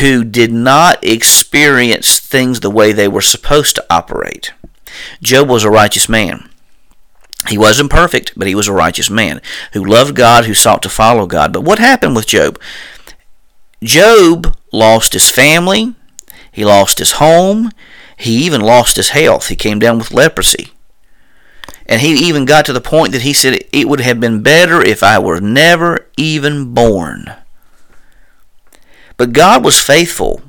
who 0.00 0.24
did 0.24 0.50
not 0.50 1.02
experience 1.04 2.18
things 2.18 2.60
the 2.60 2.70
way 2.70 2.92
they 2.92 3.06
were 3.06 3.20
supposed 3.20 3.76
to 3.76 3.86
operate. 3.90 4.52
Job 5.22 5.48
was 5.48 5.62
a 5.62 5.70
righteous 5.70 6.08
man. 6.08 6.48
He 7.48 7.58
wasn't 7.58 7.90
perfect, 7.90 8.32
but 8.34 8.48
he 8.48 8.54
was 8.54 8.66
a 8.66 8.72
righteous 8.72 9.10
man 9.10 9.42
who 9.74 9.84
loved 9.84 10.16
God, 10.16 10.46
who 10.46 10.54
sought 10.54 10.82
to 10.84 10.88
follow 10.88 11.26
God. 11.26 11.52
But 11.52 11.64
what 11.64 11.78
happened 11.78 12.16
with 12.16 12.26
Job? 12.26 12.58
Job 13.82 14.56
lost 14.72 15.12
his 15.12 15.28
family, 15.28 15.94
he 16.50 16.64
lost 16.64 16.98
his 16.98 17.12
home, 17.12 17.70
he 18.16 18.44
even 18.44 18.62
lost 18.62 18.96
his 18.96 19.10
health. 19.10 19.48
He 19.48 19.56
came 19.56 19.78
down 19.78 19.98
with 19.98 20.12
leprosy. 20.12 20.72
And 21.88 22.00
he 22.00 22.28
even 22.28 22.44
got 22.44 22.66
to 22.66 22.72
the 22.72 22.80
point 22.80 23.12
that 23.12 23.22
he 23.22 23.32
said, 23.32 23.64
It 23.72 23.88
would 23.88 24.00
have 24.00 24.20
been 24.20 24.42
better 24.42 24.80
if 24.82 25.02
I 25.02 25.18
were 25.18 25.40
never 25.40 26.06
even 26.16 26.74
born. 26.74 27.32
But 29.16 29.32
God 29.32 29.64
was 29.64 29.80
faithful 29.80 30.42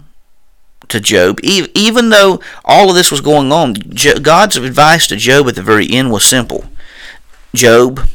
to 0.90 1.00
Job, 1.00 1.40
even 1.44 2.10
though 2.10 2.42
all 2.66 2.90
of 2.90 2.96
this 2.96 3.12
was 3.12 3.22
going 3.22 3.52
on. 3.52 3.74
God's 4.22 4.58
advice 4.58 5.08
to 5.08 5.16
Job 5.16 5.48
at 5.48 5.56
the 5.56 5.62
very 5.62 5.90
end 5.90 6.12
was 6.12 6.26
simple 6.26 6.66
Job, 7.56 8.08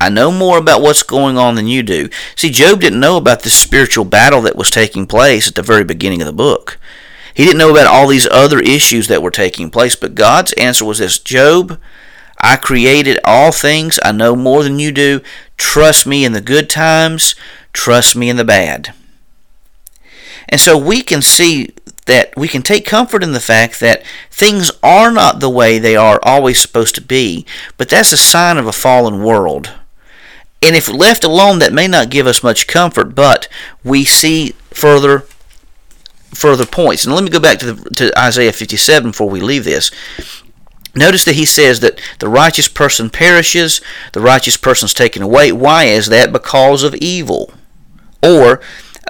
I 0.00 0.08
know 0.08 0.30
more 0.30 0.58
about 0.58 0.82
what's 0.82 1.02
going 1.02 1.38
on 1.38 1.54
than 1.54 1.66
you 1.66 1.82
do. 1.82 2.08
See, 2.36 2.50
Job 2.50 2.80
didn't 2.80 3.00
know 3.00 3.16
about 3.16 3.42
this 3.42 3.54
spiritual 3.54 4.04
battle 4.04 4.42
that 4.42 4.56
was 4.56 4.70
taking 4.70 5.06
place 5.06 5.48
at 5.48 5.54
the 5.54 5.62
very 5.62 5.84
beginning 5.84 6.20
of 6.20 6.26
the 6.26 6.32
book. 6.32 6.78
He 7.32 7.44
didn't 7.44 7.58
know 7.58 7.70
about 7.70 7.86
all 7.86 8.06
these 8.06 8.28
other 8.30 8.60
issues 8.60 9.08
that 9.08 9.22
were 9.22 9.30
taking 9.30 9.70
place, 9.70 9.96
but 9.96 10.14
God's 10.14 10.52
answer 10.54 10.84
was 10.84 10.98
this 10.98 11.18
Job, 11.18 11.80
I 12.38 12.56
created 12.56 13.18
all 13.24 13.52
things. 13.52 13.98
I 14.02 14.12
know 14.12 14.36
more 14.36 14.62
than 14.62 14.78
you 14.78 14.92
do. 14.92 15.20
Trust 15.56 16.06
me 16.06 16.24
in 16.24 16.32
the 16.32 16.40
good 16.40 16.68
times, 16.68 17.34
trust 17.72 18.16
me 18.16 18.28
in 18.28 18.36
the 18.36 18.44
bad. 18.44 18.94
And 20.48 20.60
so 20.60 20.76
we 20.76 21.02
can 21.02 21.22
see 21.22 21.74
that 22.06 22.36
we 22.36 22.48
can 22.48 22.62
take 22.62 22.84
comfort 22.84 23.22
in 23.22 23.32
the 23.32 23.40
fact 23.40 23.80
that 23.80 24.04
things 24.30 24.70
are 24.82 25.10
not 25.10 25.40
the 25.40 25.48
way 25.48 25.78
they 25.78 25.96
are 25.96 26.20
always 26.22 26.60
supposed 26.60 26.94
to 26.96 27.00
be, 27.00 27.46
but 27.78 27.88
that's 27.88 28.12
a 28.12 28.16
sign 28.16 28.58
of 28.58 28.66
a 28.66 28.72
fallen 28.72 29.22
world. 29.22 29.72
And 30.60 30.76
if 30.76 30.90
left 30.90 31.24
alone, 31.24 31.58
that 31.60 31.72
may 31.72 31.86
not 31.88 32.10
give 32.10 32.26
us 32.26 32.42
much 32.42 32.66
comfort, 32.66 33.14
but 33.14 33.48
we 33.82 34.04
see 34.04 34.50
further 34.70 35.24
further 36.32 36.66
points. 36.66 37.04
And 37.04 37.14
let 37.14 37.22
me 37.22 37.30
go 37.30 37.38
back 37.38 37.58
to, 37.60 37.72
the, 37.72 37.90
to 37.90 38.18
Isaiah 38.18 38.52
57 38.52 39.12
before 39.12 39.30
we 39.30 39.40
leave 39.40 39.64
this. 39.64 39.90
Notice 40.94 41.24
that 41.24 41.34
he 41.34 41.44
says 41.44 41.80
that 41.80 42.00
the 42.20 42.28
righteous 42.28 42.68
person 42.68 43.10
perishes, 43.10 43.80
the 44.12 44.20
righteous 44.20 44.56
person 44.56 44.86
is 44.86 44.94
taken 44.94 45.22
away. 45.22 45.50
Why 45.50 45.84
is 45.84 46.06
that? 46.06 46.32
Because 46.32 46.82
of 46.82 46.94
evil. 46.96 47.52
Or 48.22 48.60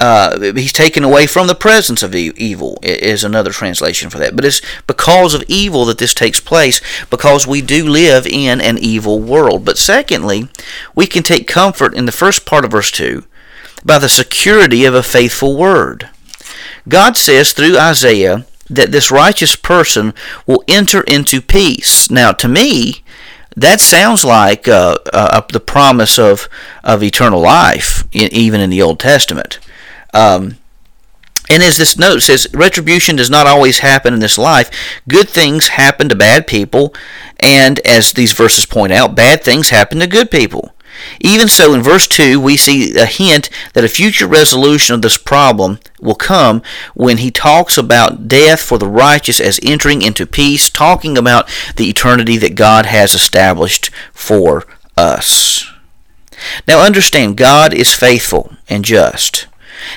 uh, 0.00 0.40
he's 0.40 0.72
taken 0.72 1.04
away 1.04 1.26
from 1.26 1.46
the 1.46 1.54
presence 1.54 2.02
of 2.02 2.14
evil 2.14 2.78
is 2.82 3.22
another 3.22 3.50
translation 3.50 4.10
for 4.10 4.18
that 4.18 4.34
but 4.34 4.44
it's 4.44 4.60
because 4.86 5.34
of 5.34 5.44
evil 5.46 5.84
that 5.84 5.98
this 5.98 6.14
takes 6.14 6.40
place 6.40 6.80
because 7.10 7.46
we 7.46 7.62
do 7.62 7.88
live 7.88 8.26
in 8.26 8.60
an 8.60 8.76
evil 8.78 9.20
world 9.20 9.64
but 9.64 9.78
secondly 9.78 10.48
we 10.94 11.06
can 11.06 11.22
take 11.22 11.46
comfort 11.46 11.94
in 11.94 12.06
the 12.06 12.12
first 12.12 12.44
part 12.44 12.64
of 12.64 12.72
verse 12.72 12.90
2 12.90 13.24
by 13.84 13.98
the 13.98 14.08
security 14.08 14.84
of 14.84 14.94
a 14.94 15.02
faithful 15.02 15.56
word 15.56 16.08
god 16.88 17.16
says 17.16 17.52
through 17.52 17.78
isaiah 17.78 18.44
that 18.68 18.92
this 18.92 19.10
righteous 19.10 19.56
person 19.56 20.14
will 20.46 20.64
enter 20.68 21.02
into 21.02 21.40
peace 21.40 22.10
now 22.10 22.32
to 22.32 22.48
me 22.48 23.04
that 23.56 23.80
sounds 23.80 24.24
like 24.24 24.66
uh, 24.66 24.98
uh, 25.12 25.40
the 25.52 25.60
promise 25.60 26.18
of, 26.18 26.48
of 26.82 27.02
eternal 27.02 27.40
life, 27.40 28.04
in, 28.12 28.32
even 28.32 28.60
in 28.60 28.70
the 28.70 28.82
Old 28.82 28.98
Testament. 28.98 29.60
Um, 30.12 30.56
and 31.50 31.62
as 31.62 31.76
this 31.76 31.98
note 31.98 32.20
says, 32.20 32.48
retribution 32.52 33.16
does 33.16 33.30
not 33.30 33.46
always 33.46 33.80
happen 33.80 34.14
in 34.14 34.20
this 34.20 34.38
life. 34.38 34.70
Good 35.08 35.28
things 35.28 35.68
happen 35.68 36.08
to 36.08 36.16
bad 36.16 36.46
people, 36.46 36.94
and 37.38 37.78
as 37.80 38.12
these 38.12 38.32
verses 38.32 38.66
point 38.66 38.92
out, 38.92 39.14
bad 39.14 39.44
things 39.44 39.68
happen 39.68 40.00
to 40.00 40.06
good 40.06 40.30
people. 40.30 40.73
Even 41.20 41.48
so, 41.48 41.74
in 41.74 41.82
verse 41.82 42.06
2, 42.06 42.40
we 42.40 42.56
see 42.56 42.96
a 42.96 43.06
hint 43.06 43.50
that 43.72 43.84
a 43.84 43.88
future 43.88 44.26
resolution 44.26 44.94
of 44.94 45.02
this 45.02 45.16
problem 45.16 45.78
will 46.00 46.14
come 46.14 46.62
when 46.94 47.18
he 47.18 47.30
talks 47.30 47.76
about 47.78 48.28
death 48.28 48.60
for 48.60 48.78
the 48.78 48.88
righteous 48.88 49.40
as 49.40 49.60
entering 49.62 50.02
into 50.02 50.26
peace, 50.26 50.68
talking 50.68 51.16
about 51.16 51.48
the 51.76 51.88
eternity 51.88 52.36
that 52.36 52.54
God 52.54 52.86
has 52.86 53.14
established 53.14 53.90
for 54.12 54.64
us. 54.96 55.70
Now, 56.68 56.80
understand, 56.80 57.36
God 57.36 57.72
is 57.72 57.94
faithful 57.94 58.52
and 58.68 58.84
just. 58.84 59.46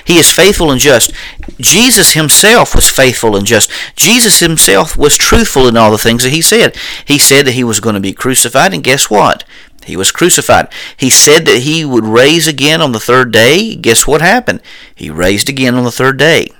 He 0.04 0.18
is 0.18 0.30
faithful 0.30 0.70
and 0.70 0.80
just. 0.80 1.12
Jesus 1.58 2.12
himself 2.12 2.74
was 2.74 2.88
faithful 2.88 3.36
and 3.36 3.46
just. 3.46 3.70
Jesus 3.96 4.40
himself 4.40 4.96
was 4.96 5.16
truthful 5.16 5.66
in 5.66 5.76
all 5.76 5.90
the 5.90 5.98
things 5.98 6.24
that 6.24 6.32
he 6.32 6.42
said. 6.42 6.76
He 7.04 7.18
said 7.18 7.46
that 7.46 7.54
he 7.54 7.64
was 7.64 7.80
going 7.80 7.94
to 7.94 8.00
be 8.00 8.12
crucified, 8.12 8.74
and 8.74 8.84
guess 8.84 9.10
what? 9.10 9.44
He 9.88 9.96
was 9.96 10.12
crucified. 10.12 10.68
He 10.96 11.08
said 11.08 11.46
that 11.46 11.62
he 11.62 11.84
would 11.84 12.04
raise 12.04 12.46
again 12.46 12.82
on 12.82 12.92
the 12.92 13.00
third 13.00 13.32
day. 13.32 13.74
Guess 13.74 14.06
what 14.06 14.20
happened? 14.20 14.60
He 14.94 15.08
raised 15.08 15.48
again 15.48 15.74
on 15.74 15.84
the 15.84 15.90
third 15.90 16.18
day. 16.18 16.50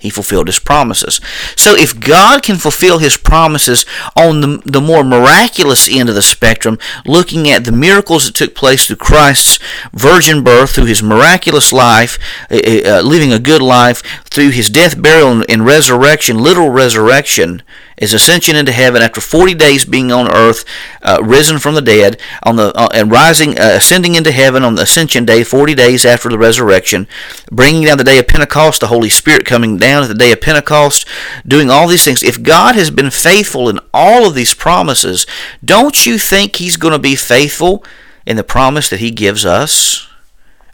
He 0.00 0.10
fulfilled 0.10 0.46
his 0.46 0.60
promises. 0.60 1.20
So 1.56 1.74
if 1.74 1.98
God 1.98 2.44
can 2.44 2.54
fulfill 2.56 2.98
his 2.98 3.16
promises 3.16 3.84
on 4.14 4.40
the, 4.40 4.62
the 4.64 4.80
more 4.80 5.02
miraculous 5.02 5.88
end 5.90 6.08
of 6.08 6.14
the 6.14 6.22
spectrum, 6.22 6.78
looking 7.04 7.50
at 7.50 7.64
the 7.64 7.72
miracles 7.72 8.26
that 8.26 8.36
took 8.36 8.54
place 8.54 8.86
through 8.86 8.96
Christ's 8.96 9.58
virgin 9.92 10.44
birth, 10.44 10.70
through 10.70 10.84
his 10.84 11.02
miraculous 11.02 11.72
life, 11.72 12.16
uh, 12.48 12.60
uh, 12.86 13.02
living 13.04 13.32
a 13.32 13.40
good 13.40 13.60
life, 13.60 14.00
through 14.22 14.50
his 14.50 14.70
death, 14.70 15.02
burial, 15.02 15.44
and 15.48 15.66
resurrection, 15.66 16.38
literal 16.38 16.70
resurrection, 16.70 17.62
his 17.98 18.14
ascension 18.14 18.56
into 18.56 18.72
heaven 18.72 19.02
after 19.02 19.20
40 19.20 19.54
days 19.54 19.84
being 19.84 20.12
on 20.12 20.32
earth, 20.32 20.64
uh, 21.02 21.18
risen 21.22 21.58
from 21.58 21.74
the 21.74 21.82
dead, 21.82 22.20
on 22.42 22.56
the 22.56 22.72
uh, 22.74 22.88
and 22.94 23.10
rising, 23.10 23.58
uh, 23.58 23.74
ascending 23.74 24.14
into 24.14 24.32
heaven 24.32 24.62
on 24.62 24.76
the 24.76 24.82
ascension 24.82 25.24
day, 25.24 25.42
40 25.44 25.74
days 25.74 26.06
after 26.06 26.28
the 26.28 26.38
resurrection, 26.38 27.06
bringing 27.50 27.84
down 27.84 27.98
the 27.98 28.04
day 28.04 28.18
of 28.18 28.28
Pentecost, 28.28 28.80
the 28.80 28.86
Holy 28.86 29.08
Spirit 29.08 29.44
coming 29.44 29.76
down 29.76 30.02
at 30.02 30.08
the 30.08 30.14
day 30.14 30.32
of 30.32 30.40
Pentecost, 30.40 31.06
doing 31.46 31.70
all 31.70 31.88
these 31.88 32.04
things. 32.04 32.22
If 32.22 32.42
God 32.42 32.74
has 32.76 32.90
been 32.90 33.10
faithful 33.10 33.68
in 33.68 33.80
all 33.92 34.26
of 34.26 34.34
these 34.34 34.54
promises, 34.54 35.26
don't 35.64 36.06
you 36.06 36.18
think 36.18 36.56
He's 36.56 36.76
going 36.76 36.92
to 36.92 36.98
be 36.98 37.16
faithful 37.16 37.84
in 38.24 38.36
the 38.36 38.44
promise 38.44 38.88
that 38.90 39.00
He 39.00 39.10
gives 39.10 39.44
us 39.44 40.08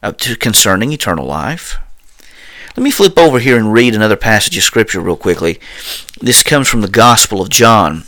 uh, 0.02 0.12
to 0.12 0.36
concerning 0.36 0.92
eternal 0.92 1.26
life? 1.26 1.78
Let 2.76 2.82
me 2.82 2.90
flip 2.90 3.16
over 3.16 3.38
here 3.38 3.56
and 3.56 3.72
read 3.72 3.94
another 3.94 4.16
passage 4.16 4.56
of 4.56 4.64
Scripture 4.64 5.00
real 5.00 5.16
quickly. 5.16 5.60
This 6.20 6.42
comes 6.42 6.68
from 6.68 6.80
the 6.80 6.88
Gospel 6.88 7.40
of 7.40 7.48
John. 7.48 8.02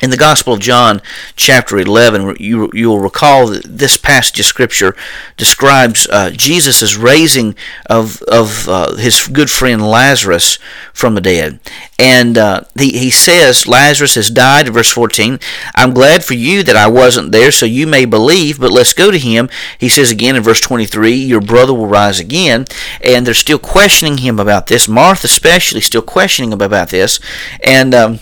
In 0.00 0.08
the 0.08 0.16
Gospel 0.16 0.54
of 0.54 0.60
John, 0.60 1.02
chapter 1.36 1.78
11, 1.78 2.36
you, 2.40 2.70
you 2.72 2.88
will 2.88 3.00
recall 3.00 3.48
that 3.48 3.64
this 3.64 3.98
passage 3.98 4.40
of 4.40 4.46
Scripture 4.46 4.96
describes 5.36 6.08
uh, 6.08 6.30
Jesus' 6.30 6.96
raising 6.96 7.54
of, 7.84 8.22
of 8.22 8.66
uh, 8.66 8.94
his 8.96 9.28
good 9.28 9.50
friend 9.50 9.86
Lazarus 9.86 10.58
from 10.94 11.14
the 11.14 11.20
dead. 11.20 11.60
And 11.98 12.38
uh, 12.38 12.62
he, 12.78 12.92
he 12.98 13.10
says, 13.10 13.66
Lazarus 13.66 14.14
has 14.14 14.30
died, 14.30 14.68
verse 14.70 14.90
14. 14.90 15.38
I'm 15.74 15.92
glad 15.92 16.24
for 16.24 16.32
you 16.32 16.62
that 16.62 16.76
I 16.76 16.88
wasn't 16.88 17.32
there, 17.32 17.50
so 17.50 17.66
you 17.66 17.86
may 17.86 18.06
believe, 18.06 18.58
but 18.58 18.70
let's 18.70 18.94
go 18.94 19.10
to 19.10 19.18
him. 19.18 19.50
He 19.76 19.90
says 19.90 20.10
again 20.10 20.34
in 20.34 20.42
verse 20.42 20.62
23, 20.62 21.12
Your 21.12 21.42
brother 21.42 21.74
will 21.74 21.86
rise 21.86 22.18
again. 22.18 22.64
And 23.04 23.26
they're 23.26 23.34
still 23.34 23.58
questioning 23.58 24.18
him 24.18 24.40
about 24.40 24.68
this. 24.68 24.88
Martha, 24.88 25.26
especially, 25.26 25.82
still 25.82 26.00
questioning 26.00 26.52
him 26.52 26.62
about 26.62 26.88
this. 26.88 27.20
And. 27.62 27.94
Um, 27.94 28.20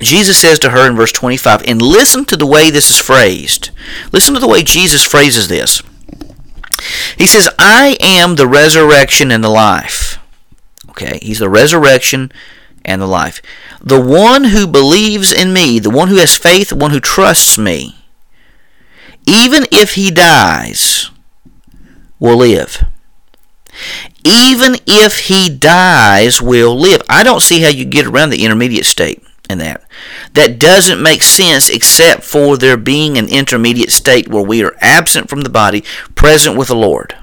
Jesus 0.00 0.38
says 0.38 0.58
to 0.60 0.70
her 0.70 0.88
in 0.88 0.96
verse 0.96 1.12
25, 1.12 1.62
and 1.66 1.80
listen 1.80 2.24
to 2.26 2.36
the 2.36 2.46
way 2.46 2.70
this 2.70 2.90
is 2.90 2.98
phrased. 2.98 3.70
Listen 4.12 4.34
to 4.34 4.40
the 4.40 4.48
way 4.48 4.62
Jesus 4.62 5.04
phrases 5.04 5.48
this. 5.48 5.82
He 7.16 7.26
says, 7.26 7.48
I 7.58 7.96
am 8.00 8.34
the 8.34 8.48
resurrection 8.48 9.30
and 9.30 9.42
the 9.42 9.48
life. 9.48 10.18
Okay, 10.90 11.18
he's 11.22 11.38
the 11.38 11.48
resurrection 11.48 12.32
and 12.84 13.00
the 13.00 13.06
life. 13.06 13.40
The 13.80 14.00
one 14.00 14.44
who 14.44 14.66
believes 14.66 15.32
in 15.32 15.52
me, 15.52 15.78
the 15.78 15.90
one 15.90 16.08
who 16.08 16.16
has 16.16 16.36
faith, 16.36 16.70
the 16.70 16.76
one 16.76 16.90
who 16.90 17.00
trusts 17.00 17.56
me, 17.56 17.96
even 19.26 19.66
if 19.70 19.94
he 19.94 20.10
dies, 20.10 21.10
will 22.18 22.36
live. 22.36 22.84
Even 24.24 24.76
if 24.86 25.26
he 25.26 25.48
dies, 25.48 26.40
will 26.40 26.76
live. 26.76 27.02
I 27.08 27.22
don't 27.22 27.42
see 27.42 27.60
how 27.60 27.68
you 27.68 27.84
get 27.84 28.06
around 28.06 28.30
the 28.30 28.44
intermediate 28.44 28.86
state 28.86 29.23
in 29.48 29.58
that. 29.58 29.84
That 30.32 30.58
doesn't 30.58 31.02
make 31.02 31.22
sense 31.22 31.68
except 31.68 32.24
for 32.24 32.56
there 32.56 32.76
being 32.76 33.16
an 33.18 33.28
intermediate 33.28 33.92
state 33.92 34.28
where 34.28 34.42
we 34.42 34.62
are 34.64 34.76
absent 34.80 35.28
from 35.28 35.42
the 35.42 35.50
body, 35.50 35.82
present 36.14 36.56
with 36.56 36.68
the 36.68 36.76
Lord. 36.76 37.16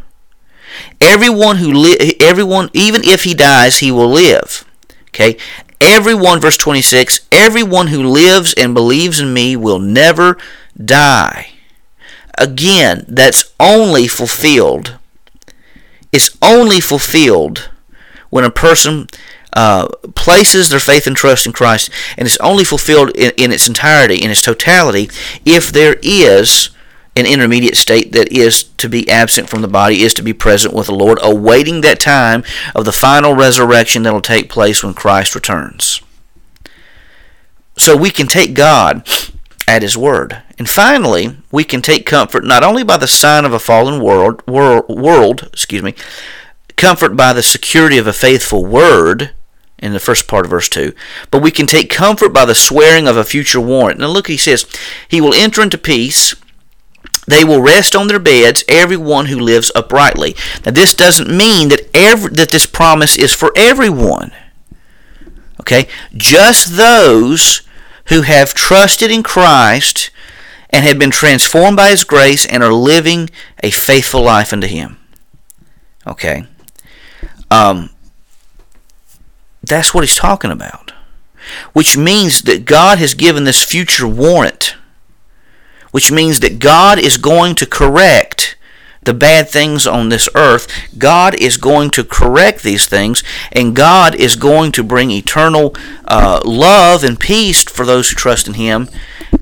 Everyone 0.99 1.57
who 1.57 1.71
li- 1.71 2.15
everyone 2.19 2.69
even 2.73 3.01
if 3.03 3.23
he 3.23 3.34
dies, 3.34 3.79
he 3.79 3.91
will 3.91 4.10
live. 4.10 4.65
Okay? 5.10 5.38
Everyone 5.81 6.39
verse 6.39 6.57
26, 6.57 7.21
everyone 7.31 7.88
who 7.88 8.03
lives 8.03 8.53
and 8.53 8.73
believes 8.73 9.19
in 9.19 9.34
me 9.34 9.55
will 9.55 9.79
never 9.79 10.38
die. 10.77 11.53
Again, 12.38 13.03
that's 13.07 13.51
only 13.60 14.07
fulfilled. 14.07 14.97
It's 16.12 16.38
only 16.41 16.79
fulfilled 16.79 17.69
when 18.29 18.43
a 18.43 18.51
person 18.51 19.07
uh, 19.53 19.87
places 20.15 20.69
their 20.69 20.79
faith 20.79 21.07
and 21.07 21.15
trust 21.15 21.45
in 21.45 21.53
Christ, 21.53 21.89
and 22.17 22.25
it's 22.25 22.37
only 22.37 22.63
fulfilled 22.63 23.11
in, 23.15 23.31
in 23.37 23.51
its 23.51 23.67
entirety, 23.67 24.15
in 24.15 24.31
its 24.31 24.41
totality, 24.41 25.09
if 25.45 25.71
there 25.71 25.97
is 26.01 26.69
an 27.15 27.25
intermediate 27.25 27.75
state 27.75 28.13
that 28.13 28.31
is 28.31 28.63
to 28.63 28.87
be 28.87 29.09
absent 29.09 29.49
from 29.49 29.61
the 29.61 29.67
body, 29.67 30.01
is 30.01 30.13
to 30.13 30.21
be 30.21 30.33
present 30.33 30.73
with 30.73 30.87
the 30.87 30.95
Lord, 30.95 31.19
awaiting 31.21 31.81
that 31.81 31.99
time 31.99 32.43
of 32.73 32.85
the 32.85 32.93
final 32.93 33.33
resurrection 33.33 34.03
that 34.03 34.13
will 34.13 34.21
take 34.21 34.49
place 34.49 34.83
when 34.83 34.93
Christ 34.93 35.35
returns. 35.35 36.01
So 37.77 37.97
we 37.97 38.11
can 38.11 38.27
take 38.27 38.53
God 38.53 39.07
at 39.67 39.81
His 39.81 39.97
word. 39.97 40.41
And 40.57 40.69
finally, 40.69 41.37
we 41.51 41.63
can 41.63 41.81
take 41.81 42.05
comfort 42.05 42.45
not 42.45 42.63
only 42.63 42.83
by 42.83 42.97
the 42.97 43.07
sign 43.07 43.43
of 43.43 43.53
a 43.53 43.59
fallen 43.59 44.01
world, 44.01 44.45
world, 44.47 44.87
world 44.87 45.49
excuse 45.51 45.83
me, 45.83 45.95
comfort 46.77 47.17
by 47.17 47.33
the 47.33 47.43
security 47.43 47.97
of 47.97 48.07
a 48.07 48.13
faithful 48.13 48.65
word, 48.65 49.31
in 49.82 49.94
the 49.94 50.00
first 50.00 50.28
part 50.28 50.46
of 50.46 50.52
verse 50.52 50.70
2. 50.70 50.94
But 51.32 51.41
we 51.41 51.52
can 51.52 51.65
take 51.65 51.89
comfort 51.89 52.30
by 52.30 52.46
the 52.46 52.56
swearing 52.56 53.08
of 53.08 53.17
a 53.17 53.24
future 53.24 53.60
warrant. 53.60 54.00
Now 54.00 54.08
look, 54.08 54.28
he 54.28 54.38
says, 54.38 54.65
He 55.08 55.20
will 55.20 55.34
enter 55.34 55.62
into 55.62 55.78
peace. 55.78 56.36
They 57.28 57.44
will 57.44 57.62
rest 57.62 57.96
on 57.96 58.08
their 58.08 58.20
beds, 58.20 58.63
everyone 58.67 59.28
who 59.28 59.39
lives 59.39 59.72
uprightly. 59.76 60.36
Now 60.65 60.72
this 60.72 60.94
doesn't 60.94 61.36
mean 61.36 61.70
that 61.70 61.89
every, 61.94 62.32
that 62.32 62.50
this 62.50 62.65
promise 62.65 63.17
is 63.17 63.34
for 63.34 63.52
everyone. 63.56 64.32
Okay? 65.60 65.88
Just 66.13 66.78
those 66.78 67.62
who 68.06 68.22
have 68.22 68.54
trusted 68.54 69.12
in 69.12 69.24
Christ 69.24 70.10
and 70.72 70.86
have 70.86 70.98
been 70.98 71.12
transformed 71.12 71.78
by 71.78 71.89
his 71.89 72.04
grace 72.04 72.46
and 72.46 72.63
are 72.63 72.74
living 72.74 73.30
a 73.63 73.72
faithful 73.72 74.24
life 74.24 74.52
unto 74.52 74.67
him. 74.67 74.98
Okay? 76.08 76.46
Um, 77.52 77.91
that's 79.63 79.93
what 79.93 80.04
he's 80.04 80.15
talking 80.15 80.52
about. 80.52 80.93
Which 81.74 81.97
means 81.97 82.43
that 82.43 82.65
God 82.65 83.00
has 83.00 83.13
given 83.13 83.43
this 83.43 83.63
future 83.63 84.08
warrant. 84.08 84.76
Which 85.91 86.12
means 86.12 86.39
that 86.39 86.60
God 86.60 87.00
is 87.00 87.17
going 87.17 87.56
to 87.56 87.65
correct 87.65 88.56
the 89.04 89.13
bad 89.13 89.50
things 89.50 89.88
on 89.88 90.10
this 90.10 90.30
earth. 90.36 90.67
God 90.97 91.34
is 91.36 91.58
going 91.58 91.89
to 91.91 92.04
correct 92.04 92.63
these 92.63 92.86
things, 92.86 93.24
and 93.52 93.76
God 93.76 94.15
is 94.15 94.36
going 94.36 94.71
to 94.74 94.84
bring 94.84 95.12
eternal 95.12 95.76
uh, 96.06 96.41
love 96.45 97.04
and 97.04 97.19
peace 97.19 97.63
for 97.63 97.86
those 97.86 98.10
who 98.10 98.15
trust 98.15 98.47
in 98.47 98.54
Him. 98.54 98.89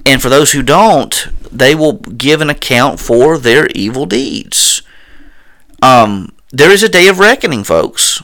And 0.05 0.21
for 0.21 0.29
those 0.29 0.53
who 0.53 0.63
don't, 0.63 1.27
they 1.51 1.75
will 1.75 1.93
give 1.93 2.41
an 2.41 2.49
account 2.49 2.99
for 2.99 3.37
their 3.37 3.67
evil 3.75 4.05
deeds. 4.05 4.81
Um, 5.81 6.33
there 6.51 6.71
is 6.71 6.83
a 6.83 6.89
day 6.89 7.07
of 7.07 7.19
reckoning, 7.19 7.63
folks. 7.63 8.23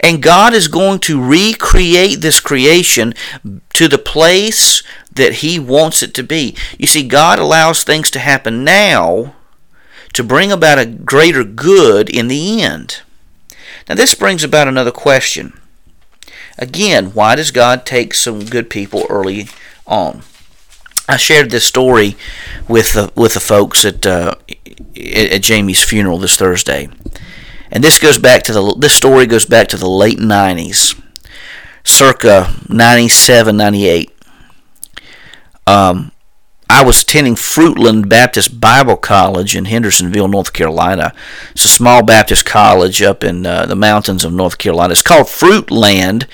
And 0.00 0.22
God 0.22 0.54
is 0.54 0.68
going 0.68 1.00
to 1.00 1.22
recreate 1.22 2.20
this 2.20 2.40
creation 2.40 3.14
to 3.74 3.88
the 3.88 3.98
place 3.98 4.82
that 5.12 5.34
He 5.34 5.58
wants 5.58 6.02
it 6.02 6.14
to 6.14 6.22
be. 6.22 6.56
You 6.78 6.86
see, 6.86 7.06
God 7.06 7.38
allows 7.38 7.82
things 7.82 8.10
to 8.12 8.18
happen 8.18 8.64
now 8.64 9.34
to 10.12 10.24
bring 10.24 10.50
about 10.50 10.78
a 10.78 10.86
greater 10.86 11.44
good 11.44 12.08
in 12.08 12.28
the 12.28 12.62
end. 12.62 13.02
Now, 13.88 13.94
this 13.94 14.14
brings 14.14 14.44
about 14.44 14.68
another 14.68 14.90
question. 14.90 15.58
Again, 16.58 17.12
why 17.12 17.36
does 17.36 17.50
God 17.50 17.86
take 17.86 18.14
some 18.14 18.44
good 18.44 18.68
people 18.68 19.06
early 19.08 19.48
on? 19.86 20.22
I 21.08 21.16
shared 21.16 21.50
this 21.50 21.64
story 21.64 22.16
with 22.68 22.92
the, 22.92 23.10
with 23.14 23.34
the 23.34 23.40
folks 23.40 23.84
at, 23.84 24.06
uh, 24.06 24.34
at 24.96 25.42
Jamie's 25.42 25.82
funeral 25.82 26.18
this 26.18 26.36
Thursday. 26.36 26.90
And 27.70 27.84
this 27.84 27.98
goes 27.98 28.18
back 28.18 28.42
to 28.44 28.52
the 28.52 28.74
this 28.78 28.94
story 28.94 29.26
goes 29.26 29.44
back 29.44 29.68
to 29.68 29.76
the 29.76 29.88
late 29.88 30.18
90s, 30.18 31.00
circa 31.84 32.54
97, 32.68 33.56
98. 33.56 34.10
Um, 35.66 36.12
I 36.70 36.84
was 36.84 37.02
attending 37.02 37.34
Fruitland 37.34 38.08
Baptist 38.08 38.60
Bible 38.60 38.96
College 38.96 39.56
in 39.56 39.64
Hendersonville, 39.64 40.28
North 40.28 40.52
Carolina. 40.52 41.14
It's 41.52 41.64
a 41.64 41.68
small 41.68 42.04
Baptist 42.04 42.44
college 42.44 43.00
up 43.00 43.24
in 43.24 43.46
uh, 43.46 43.66
the 43.66 43.76
mountains 43.76 44.24
of 44.24 44.32
North 44.32 44.58
Carolina. 44.58 44.92
It's 44.92 45.02
called 45.02 45.26
Fruitland. 45.26 46.26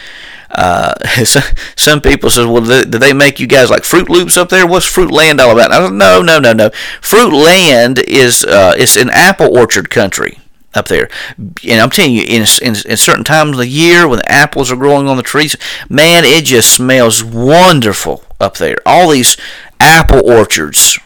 Uh, 0.50 0.94
some 1.76 2.00
people 2.00 2.30
say, 2.30 2.44
"Well, 2.44 2.64
do 2.64 2.98
they 2.98 3.12
make 3.12 3.38
you 3.38 3.46
guys 3.46 3.70
like 3.70 3.84
Fruit 3.84 4.08
Loops 4.08 4.36
up 4.36 4.48
there? 4.48 4.66
What's 4.66 4.92
Fruitland 4.92 5.38
all 5.38 5.52
about?" 5.52 5.72
I 5.72 5.86
said, 5.86 5.94
no, 5.94 6.20
no, 6.20 6.38
no, 6.40 6.52
no. 6.52 6.70
Fruitland 7.00 8.02
is 8.02 8.44
uh, 8.44 8.74
it's 8.76 8.96
an 8.96 9.10
apple 9.10 9.56
orchard 9.56 9.88
country. 9.88 10.38
Up 10.74 10.88
there. 10.88 11.08
And 11.38 11.80
I'm 11.80 11.90
telling 11.90 12.12
you, 12.12 12.22
in, 12.22 12.44
in, 12.62 12.74
in, 12.86 12.96
certain 12.96 13.24
times 13.24 13.52
of 13.52 13.56
the 13.58 13.68
year 13.68 14.08
when 14.08 14.18
the 14.18 14.30
apples 14.30 14.70
are 14.70 14.76
growing 14.76 15.08
on 15.08 15.16
the 15.16 15.22
trees, 15.22 15.56
man, 15.88 16.24
it 16.24 16.44
just 16.44 16.72
smells 16.72 17.22
wonderful 17.22 18.24
up 18.40 18.56
there. 18.56 18.78
All 18.84 19.10
these 19.10 19.36
apple 19.80 20.28
orchards, 20.28 20.98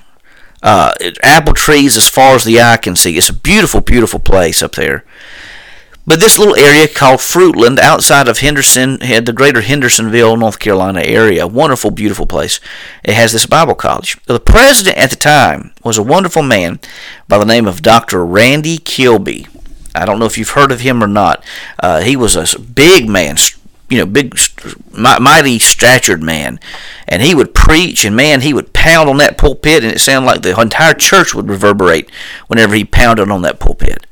uh, 0.63 0.95
apple 1.23 1.55
trees 1.55 1.97
as 1.97 2.09
far 2.09 2.35
as 2.35 2.45
the 2.45 2.61
eye 2.61 2.79
can 2.79 2.97
see. 2.97 3.17
It's 3.17 3.29
a 3.29 3.35
beautiful, 3.35 3.81
beautiful 3.81 4.21
place 4.21 4.63
up 4.63 4.73
there. 4.73 5.05
But 6.09 6.21
this 6.21 6.39
little 6.39 6.57
area 6.57 6.89
called 6.89 7.21
Fruitland, 7.21 7.79
outside 7.79 8.29
of 8.29 8.39
Henderson, 8.39 8.99
had 9.01 9.27
the 9.27 9.33
greater 9.35 9.61
Hendersonville, 9.61 10.39
North 10.39 10.59
Carolina 10.59 11.03
area, 11.03 11.47
wonderful, 11.47 11.91
beautiful 11.91 12.25
place. 12.25 12.61
It 13.05 13.13
has 13.13 13.35
this 13.35 13.45
Bible 13.45 13.75
college. 13.75 14.19
The 14.25 14.41
president 14.41 14.97
at 14.97 15.11
the 15.11 15.17
time 15.17 15.73
was 15.85 15.99
a 15.99 16.03
wonderful 16.03 16.43
man 16.43 16.81
by 17.29 17.37
the 17.37 17.45
name 17.45 17.67
of 17.67 17.83
Dr. 17.83 18.25
Randy 18.25 18.79
Kilby. 18.79 19.49
I 19.99 20.05
don't 20.05 20.19
know 20.19 20.27
if 20.27 20.39
you've 20.39 20.51
heard 20.51 20.73
of 20.73 20.81
him 20.81 21.03
or 21.03 21.07
not. 21.07 21.45
Uh, 21.79 22.01
he 22.01 22.17
was 22.17 22.37
a 22.37 22.59
big 22.59 23.09
man, 23.09 23.37
you 23.89 23.99
know, 23.99 24.07
big, 24.07 24.39
mighty 24.97 25.59
statured 25.59 26.23
man, 26.23 26.61
and 27.07 27.23
he 27.23 27.35
would 27.35 27.55
preach, 27.55 28.05
and 28.05 28.15
man, 28.15 28.43
he 28.43 28.55
would 28.55 28.73
pound 28.73 29.09
on 29.09 29.19
that 29.19 29.39
pulpit, 29.39 29.85
and 29.85 29.93
it 29.93 29.99
sounded 29.99 30.27
like 30.27 30.43
the 30.43 30.59
entire 30.61 30.95
church 30.95 31.35
would 31.35 31.49
reverberate 31.49 32.11
whenever 32.47 32.75
he 32.75 32.85
pounded 32.85 33.31
on 33.31 33.43
that 33.43 33.61
pulpit. 33.61 34.07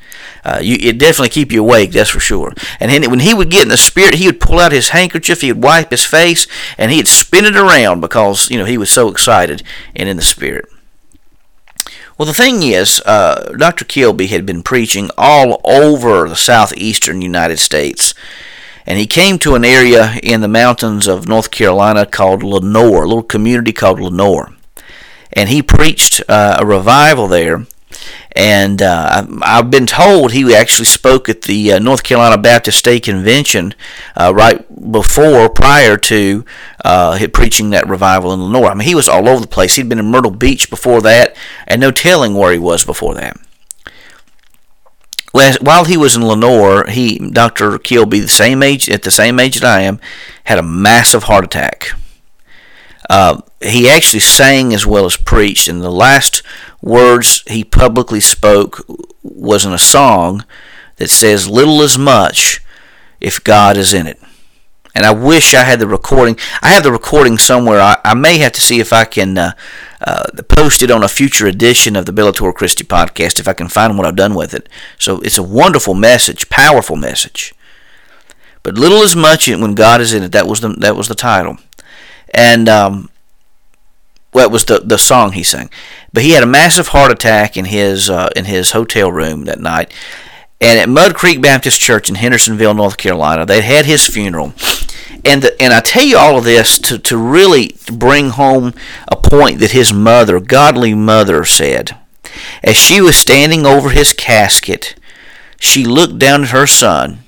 Uh, 0.44 0.60
you, 0.62 0.76
it 0.80 0.98
definitely 0.98 1.28
keep 1.28 1.50
you 1.50 1.60
awake, 1.60 1.90
that's 1.90 2.10
for 2.10 2.20
sure. 2.20 2.52
And 2.78 2.90
he, 2.90 3.08
when 3.08 3.18
he 3.18 3.34
would 3.34 3.50
get 3.50 3.64
in 3.64 3.68
the 3.68 3.76
spirit, 3.76 4.14
he 4.14 4.26
would 4.26 4.38
pull 4.38 4.60
out 4.60 4.70
his 4.70 4.90
handkerchief, 4.90 5.40
he 5.40 5.52
would 5.52 5.62
wipe 5.62 5.90
his 5.90 6.04
face, 6.04 6.46
and 6.78 6.92
he'd 6.92 7.08
spin 7.08 7.44
it 7.44 7.56
around 7.56 8.00
because 8.00 8.48
you 8.48 8.56
know 8.56 8.64
he 8.64 8.78
was 8.78 8.88
so 8.88 9.08
excited 9.08 9.64
and 9.96 10.08
in 10.08 10.16
the 10.16 10.22
spirit. 10.22 10.66
Well, 12.18 12.26
the 12.26 12.32
thing 12.32 12.62
is, 12.62 13.02
uh, 13.04 13.52
Dr. 13.58 13.84
Kilby 13.84 14.28
had 14.28 14.46
been 14.46 14.62
preaching 14.62 15.10
all 15.18 15.60
over 15.64 16.26
the 16.26 16.36
southeastern 16.36 17.20
United 17.20 17.58
States. 17.58 18.14
And 18.86 18.98
he 18.98 19.06
came 19.06 19.38
to 19.40 19.54
an 19.54 19.64
area 19.64 20.14
in 20.22 20.40
the 20.40 20.48
mountains 20.48 21.08
of 21.08 21.28
North 21.28 21.50
Carolina 21.50 22.06
called 22.06 22.42
Lenoir, 22.42 23.04
a 23.04 23.08
little 23.08 23.22
community 23.22 23.72
called 23.72 24.00
Lenoir. 24.00 24.52
And 25.32 25.50
he 25.50 25.60
preached 25.60 26.22
uh, 26.28 26.56
a 26.58 26.64
revival 26.64 27.26
there 27.26 27.66
and 28.32 28.82
uh, 28.82 29.26
I've 29.42 29.70
been 29.70 29.86
told 29.86 30.32
he 30.32 30.54
actually 30.54 30.84
spoke 30.84 31.28
at 31.28 31.42
the 31.42 31.72
uh, 31.72 31.78
North 31.78 32.02
Carolina 32.02 32.36
Baptist 32.36 32.78
State 32.78 33.04
Convention 33.04 33.74
uh, 34.14 34.32
right 34.34 34.92
before, 34.92 35.48
prior 35.48 35.96
to 35.96 36.44
uh, 36.84 37.18
preaching 37.32 37.70
that 37.70 37.88
revival 37.88 38.32
in 38.32 38.42
Lenoir. 38.42 38.70
I 38.70 38.74
mean, 38.74 38.86
he 38.86 38.94
was 38.94 39.08
all 39.08 39.28
over 39.28 39.40
the 39.40 39.46
place. 39.46 39.76
He'd 39.76 39.88
been 39.88 39.98
in 39.98 40.10
Myrtle 40.10 40.30
Beach 40.30 40.68
before 40.68 41.00
that, 41.02 41.36
and 41.66 41.80
no 41.80 41.90
telling 41.90 42.34
where 42.34 42.52
he 42.52 42.58
was 42.58 42.84
before 42.84 43.14
that. 43.14 43.38
While 45.60 45.84
he 45.84 45.98
was 45.98 46.16
in 46.16 46.26
Lenoir, 46.26 46.86
he, 46.86 47.18
Dr. 47.18 47.78
Kilby, 47.78 48.20
the 48.20 48.28
same 48.28 48.62
age 48.62 48.88
at 48.88 49.02
the 49.02 49.10
same 49.10 49.38
age 49.38 49.56
that 49.56 49.64
I 49.64 49.82
am, 49.82 50.00
had 50.44 50.58
a 50.58 50.62
massive 50.62 51.24
heart 51.24 51.44
attack. 51.44 51.90
Uh, 53.10 53.42
he 53.60 53.88
actually 53.88 54.20
sang 54.20 54.72
as 54.72 54.86
well 54.86 55.04
as 55.04 55.16
preached, 55.16 55.68
and 55.68 55.82
the 55.82 55.90
last 55.90 56.42
words 56.82 57.42
he 57.46 57.64
publicly 57.64 58.20
spoke 58.20 58.84
was 59.22 59.64
in 59.64 59.72
a 59.72 59.78
song 59.78 60.44
that 60.96 61.10
says, 61.10 61.48
Little 61.48 61.80
is 61.82 61.98
much 61.98 62.60
if 63.20 63.42
God 63.42 63.76
is 63.76 63.92
in 63.94 64.06
it. 64.06 64.20
And 64.94 65.04
I 65.04 65.10
wish 65.10 65.52
I 65.52 65.64
had 65.64 65.78
the 65.78 65.86
recording. 65.86 66.38
I 66.62 66.68
have 66.68 66.82
the 66.82 66.90
recording 66.90 67.36
somewhere. 67.36 67.80
I, 67.80 67.98
I 68.02 68.14
may 68.14 68.38
have 68.38 68.52
to 68.52 68.62
see 68.62 68.80
if 68.80 68.94
I 68.94 69.04
can 69.04 69.36
uh, 69.36 69.52
uh, 70.00 70.24
post 70.48 70.80
it 70.80 70.90
on 70.90 71.02
a 71.02 71.08
future 71.08 71.46
edition 71.46 71.96
of 71.96 72.06
the 72.06 72.12
Bellator 72.12 72.54
Christi 72.54 72.82
podcast 72.82 73.38
if 73.38 73.46
I 73.46 73.52
can 73.52 73.68
find 73.68 73.98
what 73.98 74.06
I've 74.06 74.16
done 74.16 74.34
with 74.34 74.54
it. 74.54 74.70
So 74.98 75.20
it's 75.20 75.36
a 75.36 75.42
wonderful 75.42 75.92
message, 75.92 76.48
powerful 76.48 76.96
message. 76.96 77.54
But 78.62 78.78
little 78.78 79.02
is 79.02 79.14
much 79.14 79.48
when 79.48 79.74
God 79.74 80.00
is 80.00 80.14
in 80.14 80.22
it. 80.22 80.32
That 80.32 80.46
was 80.46 80.60
the 80.60 80.70
that 80.70 80.96
was 80.96 81.08
the 81.08 81.14
title. 81.14 81.58
And 82.30 82.66
um, 82.68 83.10
well, 84.36 84.44
it 84.44 84.52
was 84.52 84.66
the 84.66 84.80
the 84.80 84.98
song 84.98 85.32
he 85.32 85.42
sang. 85.42 85.70
But 86.12 86.22
he 86.22 86.32
had 86.32 86.42
a 86.42 86.46
massive 86.46 86.88
heart 86.88 87.10
attack 87.10 87.56
in 87.56 87.64
his 87.64 88.10
uh, 88.10 88.28
in 88.36 88.44
his 88.44 88.72
hotel 88.72 89.10
room 89.10 89.46
that 89.46 89.60
night. 89.60 89.90
And 90.60 90.78
at 90.78 90.90
Mud 90.90 91.14
Creek 91.14 91.40
Baptist 91.40 91.80
Church 91.80 92.10
in 92.10 92.16
Hendersonville, 92.16 92.74
North 92.74 92.98
Carolina, 92.98 93.46
they 93.46 93.62
had 93.62 93.86
his 93.86 94.06
funeral. 94.06 94.52
And 95.24 95.42
the, 95.42 95.56
and 95.58 95.72
I 95.72 95.80
tell 95.80 96.04
you 96.04 96.18
all 96.18 96.36
of 96.36 96.44
this 96.44 96.78
to, 96.80 96.98
to 96.98 97.16
really 97.16 97.76
bring 97.90 98.28
home 98.28 98.74
a 99.08 99.16
point 99.16 99.58
that 99.60 99.70
his 99.70 99.90
mother, 99.90 100.38
godly 100.38 100.92
mother, 100.92 101.42
said. 101.46 101.96
As 102.62 102.76
she 102.76 103.00
was 103.00 103.16
standing 103.16 103.64
over 103.64 103.88
his 103.88 104.12
casket, 104.12 104.96
she 105.58 105.84
looked 105.86 106.18
down 106.18 106.42
at 106.42 106.50
her 106.50 106.66
son 106.66 107.20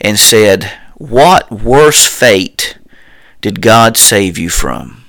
and 0.00 0.18
said, 0.18 0.72
What 0.94 1.50
worse 1.52 2.06
fate 2.06 2.78
did 3.42 3.60
God 3.60 3.98
save 3.98 4.38
you 4.38 4.48
from? 4.48 5.03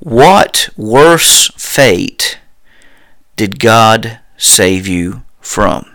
What 0.00 0.70
worse 0.78 1.50
fate 1.56 2.38
did 3.36 3.58
God 3.58 4.20
save 4.38 4.88
you 4.88 5.22
from? 5.40 5.94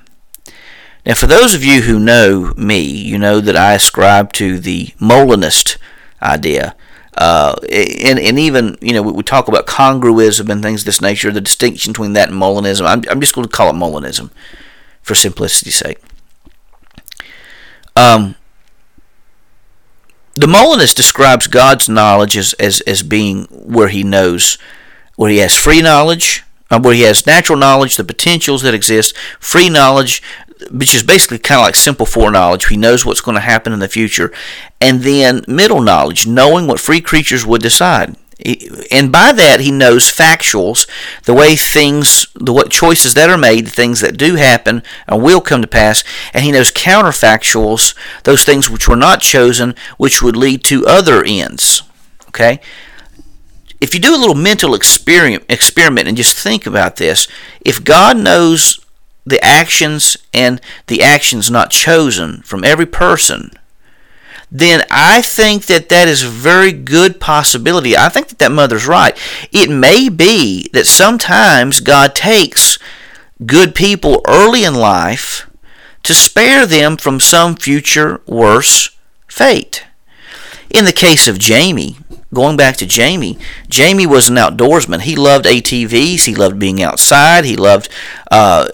Now, 1.06 1.16
for 1.16 1.26
those 1.26 1.54
of 1.54 1.64
you 1.64 1.82
who 1.82 2.00
know 2.00 2.54
me, 2.56 2.82
you 2.82 3.18
know 3.18 3.40
that 3.40 3.56
I 3.56 3.74
ascribe 3.74 4.32
to 4.34 4.60
the 4.60 4.94
Molinist 5.00 5.78
idea. 6.22 6.76
Uh, 7.18 7.56
and, 7.72 8.20
and 8.20 8.38
even, 8.38 8.78
you 8.82 8.94
know, 8.94 9.02
we, 9.02 9.12
we, 9.12 9.24
talk 9.24 9.48
about 9.48 9.66
congruism 9.66 10.50
and 10.50 10.62
things 10.62 10.82
of 10.82 10.86
this 10.86 11.02
nature, 11.02 11.32
the 11.32 11.40
distinction 11.40 11.94
between 11.94 12.14
that 12.14 12.30
and 12.30 12.42
Molinism. 12.42 12.86
I'm, 12.86 13.04
I'm 13.10 13.22
just 13.22 13.34
going 13.34 13.48
to 13.48 13.56
call 13.56 13.70
it 13.70 13.74
Molinism 13.74 14.32
for 15.02 15.16
simplicity's 15.16 15.76
sake. 15.76 16.00
Um, 17.96 18.36
the 20.36 20.48
Molinist 20.48 20.98
describes 20.98 21.48
God's 21.48 21.88
knowledge 21.88 22.38
as, 22.38 22.54
as, 22.54 22.82
as 22.82 23.04
being 23.04 23.46
where 23.50 23.88
he 23.88 24.04
knows, 24.04 24.58
where 25.16 25.32
he 25.32 25.38
has 25.38 25.56
free 25.56 25.82
knowledge, 25.82 26.44
uh, 26.70 26.80
where 26.80 26.94
he 26.94 27.02
has 27.02 27.26
natural 27.26 27.58
knowledge, 27.58 27.96
the 27.96 28.04
potentials 28.04 28.62
that 28.62 28.74
exist, 28.74 29.16
free 29.40 29.70
knowledge, 29.70 30.22
which 30.72 30.94
is 30.94 31.04
basically 31.04 31.38
kind 31.40 31.60
of 31.60 31.66
like 31.66 31.76
simple 31.76 32.06
foreknowledge. 32.06 32.68
He 32.68 32.78
knows 32.78 33.06
what's 33.06 33.22
going 33.22 33.36
to 33.36 33.42
happen 33.42 33.72
in 33.72 33.80
the 33.80 33.88
future. 33.88 34.34
And 34.82 35.02
then 35.02 35.44
middle 35.48 35.82
knowledge, 35.82 36.28
knowing 36.28 36.68
what 36.68 36.80
free 36.80 37.02
creatures 37.02 37.46
would 37.46 37.62
decide 37.62 38.16
and 38.92 39.12
by 39.12 39.32
that 39.32 39.62
he 39.62 39.72
knows 39.72 40.12
factuals, 40.12 40.88
the 41.24 41.34
way 41.34 41.56
things, 41.56 42.28
the 42.36 42.52
what 42.52 42.70
choices 42.70 43.14
that 43.14 43.30
are 43.30 43.38
made, 43.38 43.66
the 43.66 43.72
things 43.72 44.02
that 44.02 44.18
do 44.18 44.36
happen 44.36 44.84
and 45.08 45.24
will 45.24 45.42
come 45.42 45.62
to 45.62 45.68
pass, 45.68 46.04
and 46.34 46.44
he 46.44 46.52
knows 46.52 46.72
counterfactuals, 46.72 47.96
those 48.24 48.44
things 48.44 48.70
which 48.70 48.88
were 48.88 48.96
not 48.96 49.22
chosen, 49.22 49.74
which 49.98 50.22
would 50.22 50.36
lead 50.36 50.64
to 50.66 50.86
other 50.86 51.24
ends. 51.26 51.82
Okay. 52.28 52.60
If 53.80 53.94
you 53.94 54.00
do 54.00 54.16
a 54.16 54.20
little 54.20 54.36
mental 54.36 54.74
experiment, 54.74 55.44
experiment 55.48 56.08
and 56.08 56.18
just 56.18 56.38
think 56.38 56.66
about 56.66 56.98
this, 56.98 57.28
if 57.62 57.84
God 57.84 58.18
knows 58.18 58.80
the 59.26 59.44
actions 59.44 60.18
and 60.34 60.62
the 60.88 61.02
actions 61.02 61.50
not 61.50 61.72
chosen 61.72 62.42
from 62.42 62.64
every 62.64 62.86
person, 62.86 63.52
then 64.52 64.86
I 64.92 65.22
think 65.22 65.66
that 65.66 65.90
that 65.90 66.08
is 66.08 66.24
a 66.24 66.30
very 66.30 66.72
good 66.72 67.20
possibility. 67.20 67.98
I 67.98 68.10
think 68.10 68.28
that 68.30 68.40
that 68.40 68.52
mother's 68.52 68.88
right. 68.88 69.18
It 69.52 69.70
may 69.70 70.10
be 70.10 70.70
that 70.74 70.88
sometimes 70.88 71.80
God 71.80 72.16
takes 72.16 72.78
good 73.46 73.76
people 73.76 74.22
early 74.28 74.64
in 74.64 74.76
life 74.76 75.50
to 76.04 76.14
spare 76.14 76.66
them 76.66 76.98
from 76.98 77.20
some 77.20 77.56
future 77.56 78.22
worse 78.28 78.96
fate. 79.28 79.86
In 80.70 80.86
the 80.86 80.94
case 80.94 81.28
of 81.28 81.40
Jamie, 81.40 81.98
going 82.34 82.58
back 82.58 82.78
to 82.78 82.86
Jamie, 82.86 83.38
Jamie 83.70 84.06
was 84.06 84.30
an 84.30 84.36
outdoorsman. 84.36 85.02
He 85.02 85.16
loved 85.16 85.46
ATVs. 85.46 86.26
He 86.26 86.36
loved 86.36 86.60
being 86.60 86.84
outside. 86.84 87.46
He 87.46 87.56
loved 87.56 87.90
uh, 88.30 88.68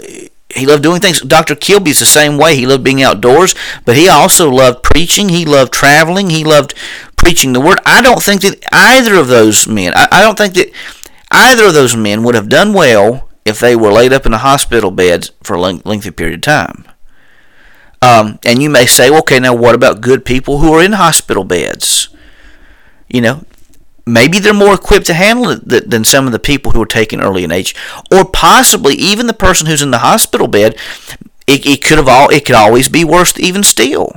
he 0.56 0.66
loved 0.66 0.84
doing 0.84 1.02
things. 1.02 1.22
Dr. 1.22 1.56
Kilby's 1.56 2.00
the 2.00 2.06
same 2.06 2.38
way. 2.38 2.56
He 2.56 2.66
loved 2.66 2.84
being 2.84 3.02
outdoors, 3.04 3.56
but 3.86 3.96
he 3.96 4.08
also 4.08 4.50
loved 4.50 4.84
preaching. 4.84 5.30
He 5.30 5.46
loved 5.46 5.74
traveling. 5.74 6.30
He 6.30 6.44
loved 6.44 6.74
preaching 7.16 7.54
the 7.54 7.62
word. 7.62 7.80
I 7.86 8.02
don't 8.02 8.22
think 8.22 8.42
that 8.42 8.64
either 8.72 9.16
of 9.16 9.28
those 9.28 9.68
men, 9.68 9.94
I, 9.96 10.08
I 10.12 10.22
don't 10.22 10.38
think 10.38 10.54
that 10.56 10.72
either 11.32 11.66
of 11.66 11.74
those 11.74 11.96
men 11.96 12.24
would 12.24 12.36
have 12.36 12.50
done 12.50 12.74
well 12.74 13.30
if 13.46 13.60
they 13.60 13.76
were 13.76 13.92
laid 13.92 14.14
up 14.14 14.26
in 14.26 14.34
a 14.34 14.38
hospital 14.38 14.92
bed 14.92 15.30
for 15.44 15.56
a 15.56 15.60
lengthy 15.60 16.12
period 16.12 16.36
of 16.36 16.42
time. 16.42 16.86
Um, 18.02 18.40
and 18.46 18.62
you 18.62 18.70
may 18.70 18.86
say, 18.86 19.16
okay, 19.20 19.40
now 19.40 19.54
what 19.54 19.76
about 19.76 20.02
good 20.02 20.26
people 20.26 20.58
who 20.58 20.74
are 20.74 20.84
in 20.84 20.94
hospital 20.94 21.44
beds? 21.44 22.10
You 23.08 23.22
know, 23.22 23.46
maybe 24.14 24.40
they're 24.40 24.54
more 24.54 24.74
equipped 24.74 25.06
to 25.08 25.14
handle 25.14 25.50
it 25.50 25.90
than 25.90 26.04
some 26.04 26.26
of 26.26 26.32
the 26.32 26.40
people 26.40 26.72
who 26.72 26.82
are 26.82 26.88
taken 26.88 27.22
early 27.22 27.44
in 27.44 27.52
age, 27.52 27.76
or 28.12 28.26
possibly 28.26 28.96
even 28.96 29.28
the 29.28 29.34
person 29.34 29.68
who's 29.68 29.82
in 29.82 29.92
the 29.92 30.00
hospital 30.00 30.48
bed. 30.48 30.78
It, 31.48 31.66
it 31.66 31.84
could 31.84 31.98
have 31.98 32.08
all 32.08 32.30
it 32.30 32.46
could 32.46 32.56
always 32.56 32.88
be 32.88 33.04
worse 33.04 33.38
even 33.40 33.64
still. 33.64 34.14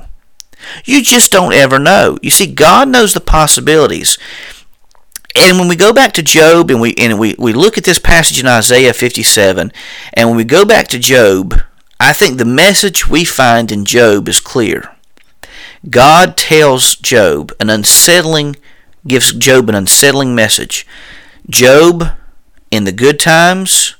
You 0.84 1.02
just 1.02 1.32
don't 1.32 1.52
ever 1.52 1.78
know. 1.78 2.18
You 2.22 2.30
see, 2.30 2.46
God 2.46 2.88
knows 2.88 3.14
the 3.14 3.20
possibilities. 3.20 4.18
And 5.36 5.58
when 5.58 5.66
we 5.68 5.76
go 5.76 5.92
back 5.92 6.12
to 6.12 6.22
Job 6.22 6.70
and 6.70 6.80
we 6.80 6.94
and 6.94 7.18
we, 7.18 7.34
we 7.38 7.52
look 7.52 7.76
at 7.76 7.84
this 7.84 7.98
passage 7.98 8.40
in 8.40 8.46
Isaiah 8.46 8.92
57, 8.92 9.72
and 10.12 10.28
when 10.28 10.36
we 10.36 10.44
go 10.44 10.64
back 10.64 10.88
to 10.88 10.98
Job, 10.98 11.60
I 11.98 12.12
think 12.12 12.38
the 12.38 12.44
message 12.44 13.08
we 13.08 13.24
find 13.24 13.72
in 13.72 13.84
Job 13.84 14.28
is 14.28 14.40
clear. 14.40 14.94
God 15.90 16.36
tells 16.36 16.94
Job 16.96 17.52
an 17.60 17.68
unsettling, 17.68 18.56
gives 19.06 19.32
Job 19.32 19.68
an 19.68 19.74
unsettling 19.74 20.34
message. 20.34 20.86
Job, 21.48 22.10
in 22.70 22.84
the 22.84 22.92
good 22.92 23.20
times, 23.20 23.96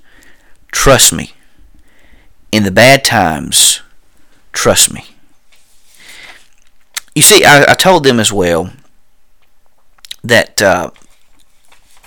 trust 0.73 1.13
me. 1.13 1.33
In 2.51 2.63
the 2.63 2.71
bad 2.71 3.05
times, 3.05 3.83
trust 4.53 4.93
me. 4.93 5.05
You 7.15 7.23
see, 7.23 7.45
I, 7.45 7.71
I 7.71 7.75
told 7.75 8.05
them 8.05 8.19
as 8.19 8.33
well 8.33 8.73
that 10.23 10.61
uh, 10.61 10.91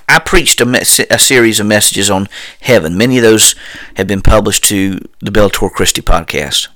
I 0.09 0.19
preached 0.19 0.59
a, 0.59 0.65
mes- 0.65 0.99
a, 1.09 1.19
series 1.19 1.59
of 1.59 1.67
messages 1.67 2.09
on 2.09 2.27
heaven. 2.61 2.97
Many 2.97 3.17
of 3.17 3.23
those 3.23 3.55
have 3.95 4.07
been 4.07 4.21
published 4.21 4.63
to 4.65 4.99
the 5.19 5.31
Bellator 5.31 5.71
Christi 5.71 6.01
podcast. 6.01 6.67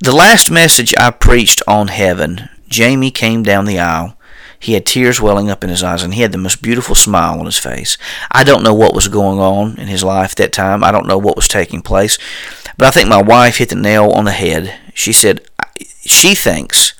The 0.00 0.12
last 0.12 0.50
message 0.50 0.94
I 0.98 1.10
preached 1.10 1.62
on 1.66 1.88
heaven, 1.88 2.48
Jamie 2.68 3.10
came 3.10 3.42
down 3.42 3.64
the 3.64 3.78
aisle. 3.78 4.16
He 4.62 4.74
had 4.74 4.86
tears 4.86 5.20
welling 5.20 5.50
up 5.50 5.64
in 5.64 5.70
his 5.70 5.82
eyes, 5.82 6.04
and 6.04 6.14
he 6.14 6.22
had 6.22 6.30
the 6.30 6.38
most 6.38 6.62
beautiful 6.62 6.94
smile 6.94 7.40
on 7.40 7.46
his 7.46 7.58
face. 7.58 7.98
I 8.30 8.44
don't 8.44 8.62
know 8.62 8.72
what 8.72 8.94
was 8.94 9.08
going 9.08 9.40
on 9.40 9.76
in 9.76 9.88
his 9.88 10.04
life 10.04 10.30
at 10.30 10.36
that 10.36 10.52
time. 10.52 10.84
I 10.84 10.92
don't 10.92 11.08
know 11.08 11.18
what 11.18 11.34
was 11.34 11.48
taking 11.48 11.82
place. 11.82 12.16
But 12.78 12.86
I 12.86 12.90
think 12.92 13.08
my 13.08 13.20
wife 13.20 13.56
hit 13.56 13.70
the 13.70 13.74
nail 13.74 14.10
on 14.10 14.24
the 14.24 14.30
head. 14.30 14.78
She 14.94 15.12
said 15.12 15.40
she 16.02 16.36
thinks 16.36 16.94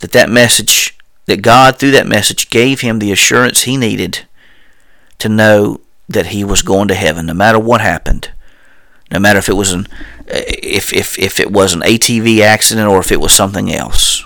that 0.00 0.10
that 0.10 0.28
message, 0.28 0.98
that 1.26 1.40
God 1.40 1.78
through 1.78 1.92
that 1.92 2.08
message 2.08 2.50
gave 2.50 2.80
him 2.80 2.98
the 2.98 3.12
assurance 3.12 3.62
he 3.62 3.76
needed 3.76 4.26
to 5.18 5.28
know 5.28 5.80
that 6.08 6.26
he 6.26 6.42
was 6.42 6.62
going 6.62 6.88
to 6.88 6.94
heaven, 6.94 7.26
no 7.26 7.34
matter 7.34 7.60
what 7.60 7.80
happened, 7.80 8.32
no 9.12 9.20
matter 9.20 9.38
if 9.38 9.48
it 9.48 9.54
was 9.54 9.72
an 9.72 9.86
if 10.26 10.92
if 10.92 11.16
if 11.16 11.38
it 11.38 11.52
was 11.52 11.74
an 11.74 11.82
ATV 11.82 12.40
accident 12.40 12.88
or 12.88 12.98
if 12.98 13.12
it 13.12 13.20
was 13.20 13.32
something 13.32 13.72
else. 13.72 14.24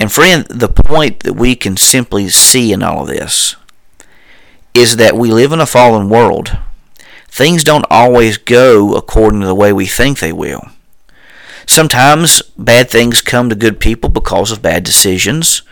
And 0.00 0.10
friend, 0.10 0.46
the 0.48 0.68
point 0.68 1.20
that 1.20 1.34
we 1.34 1.54
can 1.54 1.76
simply 1.76 2.30
see 2.30 2.72
in 2.72 2.82
all 2.82 3.02
of 3.02 3.08
this 3.08 3.54
is 4.72 4.96
that 4.96 5.14
we 5.14 5.30
live 5.30 5.52
in 5.52 5.60
a 5.60 5.66
fallen 5.66 6.08
world. 6.08 6.56
Things 7.28 7.62
don't 7.62 7.84
always 7.90 8.38
go 8.38 8.94
according 8.94 9.42
to 9.42 9.46
the 9.46 9.54
way 9.54 9.74
we 9.74 9.84
think 9.84 10.18
they 10.18 10.32
will. 10.32 10.62
Sometimes 11.66 12.40
bad 12.56 12.90
things 12.90 13.20
come 13.20 13.50
to 13.50 13.54
good 13.54 13.78
people 13.78 14.08
because 14.08 14.50
of 14.50 14.62
bad 14.62 14.84
decisions. 14.84 15.62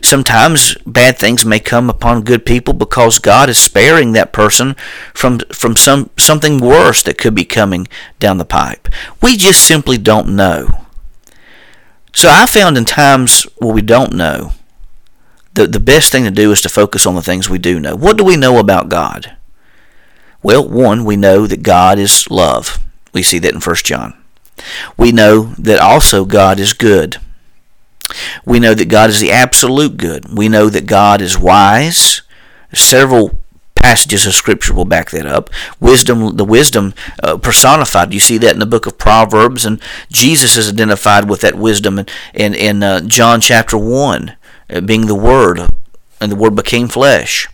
Sometimes 0.00 0.76
bad 0.86 1.18
things 1.18 1.44
may 1.44 1.58
come 1.58 1.90
upon 1.90 2.22
good 2.22 2.46
people 2.46 2.72
because 2.74 3.18
God 3.18 3.50
is 3.50 3.58
sparing 3.58 4.12
that 4.12 4.32
person 4.32 4.76
from 5.12 5.40
from 5.52 5.76
some 5.76 6.08
something 6.16 6.58
worse 6.58 7.02
that 7.02 7.18
could 7.18 7.34
be 7.34 7.44
coming 7.44 7.88
down 8.18 8.38
the 8.38 8.44
pipe. 8.44 8.88
We 9.20 9.36
just 9.36 9.62
simply 9.66 9.98
don't 9.98 10.34
know. 10.34 10.81
So 12.14 12.28
I 12.30 12.46
found 12.46 12.76
in 12.76 12.84
times 12.84 13.44
where 13.58 13.72
we 13.72 13.82
don't 13.82 14.12
know, 14.12 14.52
the 15.54 15.66
the 15.66 15.80
best 15.80 16.12
thing 16.12 16.24
to 16.24 16.30
do 16.30 16.50
is 16.50 16.60
to 16.62 16.68
focus 16.68 17.06
on 17.06 17.14
the 17.14 17.22
things 17.22 17.48
we 17.48 17.58
do 17.58 17.80
know. 17.80 17.94
What 17.94 18.16
do 18.16 18.24
we 18.24 18.36
know 18.36 18.58
about 18.58 18.88
God? 18.88 19.36
Well, 20.42 20.68
one, 20.68 21.04
we 21.04 21.16
know 21.16 21.46
that 21.46 21.62
God 21.62 21.98
is 21.98 22.30
love. 22.30 22.78
We 23.12 23.22
see 23.22 23.38
that 23.38 23.54
in 23.54 23.60
1 23.60 23.76
John. 23.76 24.14
We 24.96 25.12
know 25.12 25.54
that 25.58 25.78
also 25.78 26.24
God 26.24 26.58
is 26.58 26.72
good. 26.72 27.18
We 28.44 28.58
know 28.58 28.74
that 28.74 28.88
God 28.88 29.10
is 29.10 29.20
the 29.20 29.30
absolute 29.30 29.96
good. 29.96 30.36
We 30.36 30.48
know 30.48 30.68
that 30.68 30.86
God 30.86 31.20
is 31.20 31.38
wise. 31.38 32.22
Several 32.72 33.40
passages 33.74 34.26
of 34.26 34.34
scripture 34.34 34.74
will 34.74 34.84
back 34.84 35.10
that 35.10 35.26
up. 35.26 35.50
Wisdom, 35.80 36.36
the 36.36 36.44
wisdom 36.44 36.94
uh, 37.22 37.36
personified. 37.36 38.12
You 38.12 38.20
see 38.20 38.38
that 38.38 38.54
in 38.54 38.60
the 38.60 38.66
book 38.66 38.86
of 38.86 38.98
Proverbs, 38.98 39.64
and 39.64 39.80
Jesus 40.10 40.56
is 40.56 40.70
identified 40.70 41.28
with 41.28 41.40
that 41.40 41.54
wisdom 41.54 41.98
in 41.98 42.06
in, 42.34 42.54
in 42.54 42.82
uh, 42.82 43.00
John 43.00 43.40
chapter 43.40 43.76
one, 43.76 44.36
uh, 44.70 44.80
being 44.80 45.06
the 45.06 45.14
Word, 45.14 45.60
and 46.20 46.32
the 46.32 46.36
Word 46.36 46.54
became 46.54 46.88
flesh. 46.88 47.48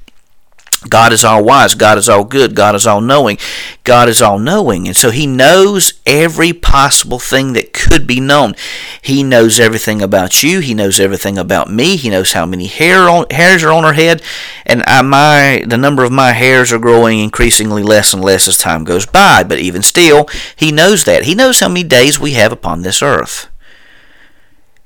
God 0.87 1.13
is 1.13 1.25
all 1.25 1.43
wise. 1.43 1.75
God 1.75 1.99
is 1.99 2.09
all 2.09 2.23
good. 2.23 2.55
God 2.55 2.77
is 2.77 2.87
all 2.87 3.01
knowing. 3.01 3.37
God 3.83 4.09
is 4.09 4.23
all 4.23 4.39
knowing. 4.39 4.87
And 4.87 4.97
so 4.97 5.11
He 5.11 5.27
knows 5.27 5.95
every 6.07 6.53
possible 6.53 7.19
thing 7.19 7.53
that 7.55 7.73
could 7.73 8.07
be 8.07 8.21
known. 8.21 8.55
He 9.03 9.25
knows 9.25 9.59
everything 9.59 10.01
about 10.01 10.45
you. 10.45 10.61
He 10.61 10.75
knows 10.75 11.01
everything 11.01 11.37
about 11.37 11.69
me. 11.69 11.97
He 11.97 12.09
knows 12.09 12.33
how 12.33 12.47
many 12.47 12.69
hair 12.69 13.09
on, 13.09 13.27
hairs 13.31 13.65
are 13.65 13.73
on 13.73 13.85
our 13.85 13.95
head. 13.95 14.23
And 14.65 14.85
I, 14.87 15.03
my 15.03 15.65
the 15.67 15.77
number 15.77 16.05
of 16.05 16.13
my 16.13 16.31
hairs 16.31 16.73
are 16.73 16.79
growing 16.79 17.19
increasingly 17.19 17.83
less 17.83 18.15
and 18.15 18.25
less 18.25 18.47
as 18.47 18.57
time 18.57 18.85
goes 18.85 19.05
by. 19.05 19.43
But 19.43 19.59
even 19.59 19.83
still, 19.83 20.29
He 20.55 20.71
knows 20.71 21.03
that. 21.05 21.25
He 21.25 21.35
knows 21.35 21.59
how 21.59 21.69
many 21.69 21.83
days 21.83 22.21
we 22.21 22.35
have 22.35 22.53
upon 22.53 22.83
this 22.83 23.03
earth. 23.03 23.49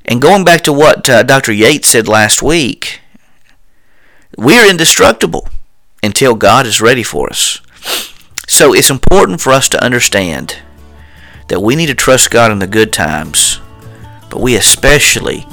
And 0.06 0.22
going 0.22 0.44
back 0.44 0.62
to 0.62 0.72
what 0.72 1.08
uh, 1.10 1.22
Dr. 1.22 1.52
Yates 1.52 1.88
said 1.88 2.08
last 2.08 2.42
week, 2.42 3.00
we're 4.38 4.68
indestructible 4.68 5.48
until 6.02 6.34
God 6.34 6.66
is 6.66 6.80
ready 6.80 7.02
for 7.02 7.30
us. 7.30 7.60
So 8.48 8.74
it's 8.74 8.90
important 8.90 9.40
for 9.40 9.52
us 9.52 9.68
to 9.70 9.82
understand 9.82 10.58
that 11.48 11.60
we 11.60 11.76
need 11.76 11.86
to 11.86 11.94
trust 11.94 12.30
God 12.30 12.50
in 12.50 12.58
the 12.58 12.66
good 12.66 12.92
times, 12.92 13.60
but 14.28 14.40
we 14.40 14.56
especially 14.56 15.46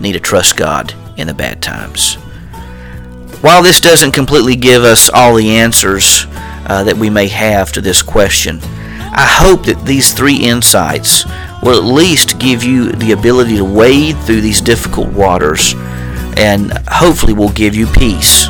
need 0.00 0.12
to 0.12 0.20
trust 0.20 0.56
God 0.56 0.92
in 1.16 1.28
the 1.28 1.34
bad 1.34 1.62
times. 1.62 2.14
While 3.42 3.62
this 3.62 3.80
doesn't 3.80 4.12
completely 4.12 4.56
give 4.56 4.82
us 4.82 5.08
all 5.08 5.34
the 5.34 5.56
answers 5.56 6.26
uh, 6.66 6.84
that 6.84 6.96
we 6.96 7.10
may 7.10 7.28
have 7.28 7.72
to 7.72 7.80
this 7.80 8.02
question, 8.02 8.60
I 9.14 9.26
hope 9.26 9.66
that 9.66 9.84
these 9.84 10.12
three 10.12 10.36
insights 10.36 11.26
will 11.62 11.76
at 11.76 11.84
least 11.84 12.38
give 12.38 12.64
you 12.64 12.92
the 12.92 13.12
ability 13.12 13.56
to 13.56 13.64
wade 13.64 14.16
through 14.18 14.40
these 14.40 14.60
difficult 14.60 15.12
waters 15.12 15.74
and 16.36 16.72
hopefully 16.88 17.34
will 17.34 17.52
give 17.52 17.76
you 17.76 17.86
peace 17.86 18.48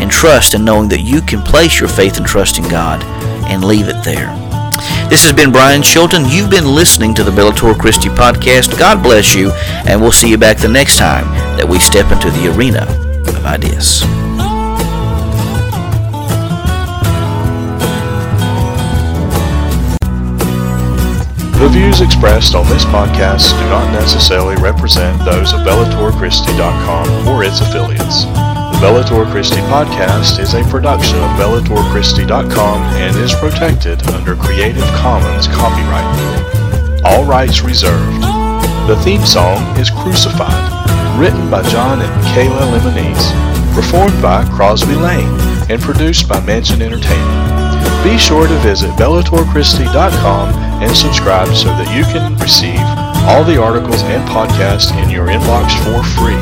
and 0.00 0.10
trust 0.10 0.54
in 0.54 0.64
knowing 0.64 0.88
that 0.88 1.00
you 1.00 1.20
can 1.20 1.42
place 1.42 1.78
your 1.78 1.88
faith 1.88 2.16
and 2.16 2.26
trust 2.26 2.58
in 2.58 2.64
God 2.68 3.02
and 3.50 3.64
leave 3.64 3.88
it 3.88 4.04
there. 4.04 4.34
This 5.10 5.24
has 5.24 5.32
been 5.32 5.52
Brian 5.52 5.82
Chilton. 5.82 6.24
You've 6.28 6.50
been 6.50 6.66
listening 6.66 7.14
to 7.14 7.24
the 7.24 7.30
Bellator 7.30 7.78
Christi 7.78 8.08
podcast. 8.08 8.78
God 8.78 9.02
bless 9.02 9.34
you, 9.34 9.50
and 9.86 10.00
we'll 10.00 10.12
see 10.12 10.30
you 10.30 10.38
back 10.38 10.58
the 10.58 10.68
next 10.68 10.98
time 10.98 11.26
that 11.56 11.68
we 11.68 11.78
step 11.78 12.10
into 12.12 12.30
the 12.30 12.54
arena 12.54 12.84
of 13.28 13.44
ideas. 13.44 14.00
The 21.60 21.68
views 21.68 22.00
expressed 22.00 22.54
on 22.54 22.66
this 22.68 22.86
podcast 22.86 23.50
do 23.50 23.68
not 23.68 23.92
necessarily 23.92 24.56
represent 24.56 25.22
those 25.26 25.52
of 25.52 25.60
BellatorChristi.com 25.60 27.28
or 27.28 27.44
its 27.44 27.60
affiliates. 27.60 28.49
The 28.70 28.86
Bellator 28.86 29.30
Christi 29.30 29.60
podcast 29.68 30.38
is 30.38 30.54
a 30.54 30.64
production 30.70 31.18
of 31.18 31.30
BellatorChristi.com 31.38 32.82
and 32.96 33.16
is 33.16 33.34
protected 33.34 34.02
under 34.08 34.34
Creative 34.36 34.84
Commons 34.96 35.46
copyright. 35.48 37.04
All 37.04 37.24
rights 37.24 37.62
reserved. 37.62 38.22
The 38.88 38.98
theme 39.04 39.26
song 39.26 39.76
is 39.78 39.90
Crucified, 39.90 41.18
written 41.18 41.50
by 41.50 41.62
John 41.68 42.00
and 42.00 42.24
Kayla 42.32 42.72
Lemonese, 42.72 43.74
performed 43.74 44.20
by 44.22 44.48
Crosby 44.48 44.94
Lane, 44.94 45.38
and 45.68 45.80
produced 45.80 46.28
by 46.28 46.40
Mansion 46.40 46.80
Entertainment. 46.80 47.50
Be 48.02 48.16
sure 48.16 48.46
to 48.48 48.56
visit 48.60 48.90
BellatorChristi.com 48.92 50.54
and 50.82 50.96
subscribe 50.96 51.54
so 51.54 51.68
that 51.68 51.94
you 51.94 52.04
can 52.04 52.34
receive 52.38 52.80
all 53.28 53.44
the 53.44 53.60
articles 53.60 54.02
and 54.04 54.26
podcasts 54.28 54.90
in 55.02 55.10
your 55.10 55.26
inbox 55.26 55.76
for 55.84 56.02
free. 56.16 56.38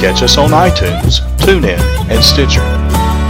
Catch 0.00 0.22
us 0.22 0.38
on 0.38 0.50
iTunes, 0.50 1.20
TuneIn, 1.44 1.78
and 2.08 2.24
Stitcher. 2.24 2.64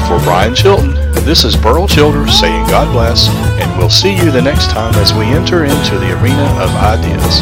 For 0.06 0.22
Brian 0.24 0.54
Chilton, 0.54 0.94
this 1.24 1.42
is 1.42 1.56
Burl 1.56 1.88
Childers 1.88 2.38
saying 2.38 2.64
God 2.68 2.92
bless, 2.92 3.28
and 3.60 3.76
we'll 3.76 3.90
see 3.90 4.14
you 4.14 4.30
the 4.30 4.40
next 4.40 4.70
time 4.70 4.94
as 4.94 5.12
we 5.12 5.24
enter 5.24 5.64
into 5.64 5.98
the 5.98 6.12
arena 6.22 6.44
of 6.62 6.70
ideas. 6.76 7.40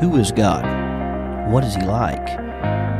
Who 0.00 0.16
is 0.16 0.32
God? 0.32 1.52
What 1.52 1.62
is 1.62 1.74
He 1.74 1.82
like? 1.82 2.47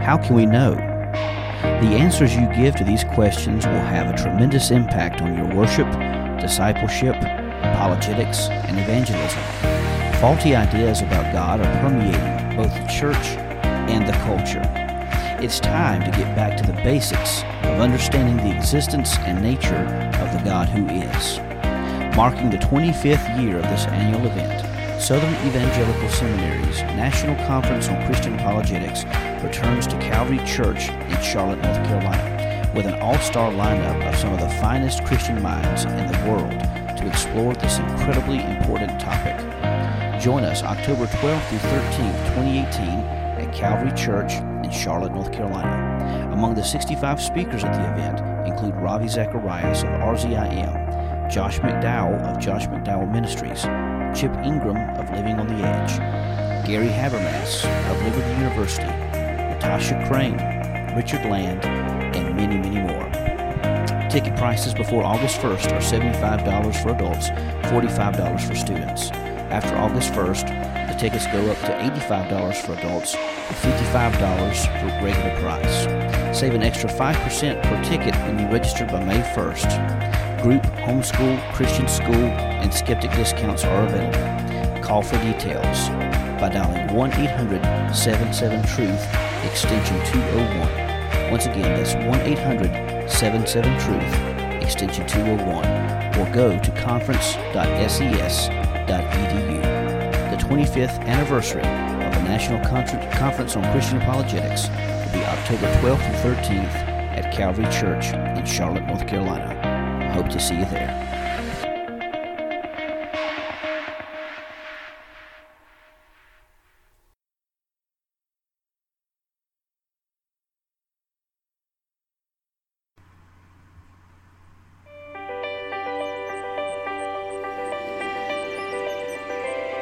How 0.09 0.17
can 0.17 0.37
we 0.37 0.47
know? 0.47 0.75
The 0.75 1.93
answers 1.93 2.35
you 2.35 2.49
give 2.57 2.75
to 2.77 2.83
these 2.83 3.05
questions 3.05 3.67
will 3.67 3.75
have 3.75 4.09
a 4.09 4.17
tremendous 4.17 4.71
impact 4.71 5.21
on 5.21 5.37
your 5.37 5.55
worship, 5.55 5.87
discipleship, 6.41 7.15
apologetics, 7.15 8.49
and 8.49 8.79
evangelism. 8.79 9.43
Faulty 10.19 10.57
ideas 10.57 11.03
about 11.03 11.31
God 11.35 11.61
are 11.61 11.81
permeating 11.83 12.57
both 12.57 12.73
the 12.73 12.91
church 12.91 13.37
and 13.93 14.09
the 14.09 14.15
culture. 14.25 14.63
It's 15.45 15.61
time 15.61 16.03
to 16.11 16.19
get 16.19 16.35
back 16.35 16.57
to 16.57 16.67
the 16.67 16.81
basics 16.83 17.43
of 17.65 17.79
understanding 17.79 18.39
the 18.39 18.57
existence 18.57 19.19
and 19.19 19.43
nature 19.43 19.85
of 20.23 20.33
the 20.33 20.43
God 20.43 20.71
who 20.71 20.87
is. 20.87 21.39
Marking 22.17 22.49
the 22.49 22.57
25th 22.57 23.43
year 23.43 23.57
of 23.59 23.65
this 23.65 23.85
annual 23.89 24.25
event, 24.25 25.03
Southern 25.03 25.35
Evangelical 25.47 26.09
Seminary's 26.09 26.81
National 26.97 27.37
Conference 27.47 27.89
on 27.89 28.07
Christian 28.07 28.33
Apologetics 28.37 29.05
returns 29.43 29.87
to 29.87 29.99
Calvary 29.99 30.39
Church 30.45 30.89
in 30.89 31.23
Charlotte, 31.23 31.61
North 31.63 31.85
Carolina, 31.87 32.73
with 32.75 32.87
an 32.87 33.01
all 33.01 33.19
star 33.19 33.51
lineup 33.53 34.07
of 34.09 34.17
some 34.17 34.33
of 34.33 34.41
the 34.41 34.49
finest 34.61 35.05
Christian 35.05 35.41
minds 35.43 35.85
in 35.85 36.07
the 36.07 36.19
world 36.29 36.51
to 36.99 37.07
explore 37.07 37.55
this 37.55 37.79
incredibly 37.79 38.43
important 38.43 39.01
topic. 39.01 39.37
Join 40.21 40.45
us 40.45 40.63
October 40.63 41.07
12th 41.07 41.49
through 41.49 41.59
13th, 41.59 42.35
2018, 42.35 42.89
at 43.39 43.55
Calvary 43.55 43.93
Church 43.97 44.33
in 44.65 44.71
Charlotte, 44.71 45.13
North 45.13 45.33
Carolina. 45.33 46.33
Among 46.33 46.55
the 46.55 46.65
65 46.65 47.21
speakers 47.21 47.65
at 47.65 47.73
the 47.73 47.93
event 47.93 48.47
include 48.47 48.75
Ravi 48.77 49.09
Zacharias 49.09 49.83
of 49.83 49.89
RZIM, 49.89 51.31
Josh 51.31 51.61
McDowell 51.61 52.21
of 52.23 52.41
Josh 52.41 52.67
McDowell 52.67 53.11
Ministries, 53.11 53.63
Chip 54.19 54.33
Ingram 54.45 54.99
of 54.99 55.11
Living 55.11 55.39
on 55.39 55.47
the 55.47 55.65
Edge, 55.65 55.99
Gary 56.67 56.89
Habermas 56.89 57.65
of 57.91 58.03
Liberty 58.03 58.31
University, 58.41 59.08
Natasha 59.59 60.07
Crain, 60.07 60.35
Richard 60.95 61.29
Land, 61.29 61.65
and 62.15 62.37
many, 62.37 62.57
many 62.59 62.79
more. 62.79 64.09
Ticket 64.09 64.37
prices 64.37 64.73
before 64.73 65.03
August 65.03 65.41
1st 65.41 65.73
are 65.73 65.81
$75 65.81 66.81
for 66.81 66.91
adults, 66.91 67.31
$45 67.69 68.41
for 68.47 68.55
students. 68.55 69.11
After 69.51 69.75
August 69.77 70.13
1st, 70.13 70.89
the 70.89 70.95
tickets 70.95 71.27
go 71.27 71.45
up 71.51 71.59
to 71.63 71.73
$85 72.07 72.55
for 72.55 72.75
adults 72.75 73.17
and 73.17 73.57
$55 73.57 74.81
for 74.81 75.05
regular 75.05 75.41
price. 75.41 76.39
Save 76.39 76.55
an 76.55 76.63
extra 76.63 76.89
5% 76.89 77.63
per 77.65 77.83
ticket 77.83 78.15
when 78.15 78.39
you 78.39 78.47
register 78.47 78.87
by 78.87 79.05
May 79.05 79.21
1st. 79.21 80.41
Group, 80.41 80.63
homeschool, 80.87 81.53
Christian 81.53 81.89
school, 81.89 82.15
and 82.15 82.73
skeptic 82.73 83.11
discounts 83.11 83.65
are 83.65 83.87
available. 83.87 84.83
Call 84.85 85.03
for 85.03 85.19
details 85.19 85.89
by 86.41 86.49
dialing 86.49 86.95
1 86.95 87.13
800 87.13 87.93
77 87.95 88.63
Truth, 88.63 89.28
extension 89.45 89.97
201. 90.07 91.31
Once 91.31 91.47
again, 91.47 91.77
that's 91.77 91.95
1 91.95 92.21
800 92.21 93.11
77 93.11 93.79
Truth, 93.79 94.15
extension 94.63 95.07
201, 95.07 95.65
or 96.19 96.27
go 96.35 96.59
to 96.59 96.71
conference.ses.edu. 96.83 99.63
The 100.31 100.37
25th 100.45 100.99
anniversary 101.07 101.63
of 101.63 102.15
the 102.15 102.23
National 102.23 102.61
Conference 102.69 103.57
on 103.57 103.63
Christian 103.73 104.03
Apologetics 104.03 104.69
will 104.69 105.13
be 105.13 105.25
October 105.25 105.67
12th 105.81 106.01
and 106.01 106.39
13th 106.39 106.75
at 107.17 107.33
Calvary 107.33 107.65
Church 107.65 108.13
in 108.13 108.45
Charlotte, 108.45 108.87
North 108.87 109.07
Carolina. 109.07 109.55
I 110.09 110.13
hope 110.13 110.29
to 110.31 110.41
see 110.41 110.59
you 110.59 110.67
there. 110.67 111.08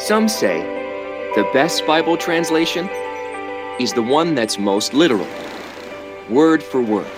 Some 0.07 0.29
say 0.29 0.61
the 1.35 1.43
best 1.53 1.85
Bible 1.85 2.17
translation 2.17 2.89
is 3.81 3.93
the 3.93 4.05
one 4.05 4.37
that's 4.37 4.57
most 4.57 4.95
literal, 4.95 5.27
word 6.31 6.63
for 6.63 6.81
word, 6.81 7.11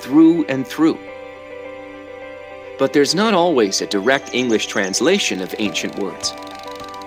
through 0.00 0.44
and 0.44 0.66
through. 0.66 0.98
But 2.78 2.92
there's 2.92 3.14
not 3.14 3.32
always 3.32 3.80
a 3.80 3.86
direct 3.86 4.34
English 4.34 4.66
translation 4.66 5.40
of 5.40 5.54
ancient 5.58 5.98
words. 5.98 6.34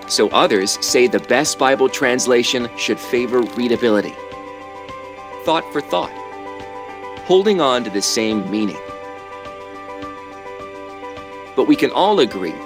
So 0.08 0.30
others 0.30 0.84
say 0.84 1.06
the 1.06 1.20
best 1.20 1.60
Bible 1.60 1.88
translation 1.88 2.68
should 2.76 2.98
favor 2.98 3.40
readability, 3.40 4.16
thought 5.44 5.64
for 5.72 5.80
thought, 5.80 6.10
holding 7.26 7.60
on 7.60 7.84
to 7.84 7.90
the 7.90 8.02
same 8.02 8.50
meaning. 8.50 8.82
But 11.54 11.68
we 11.68 11.76
can 11.76 11.92
all 11.92 12.18
agree 12.18 12.56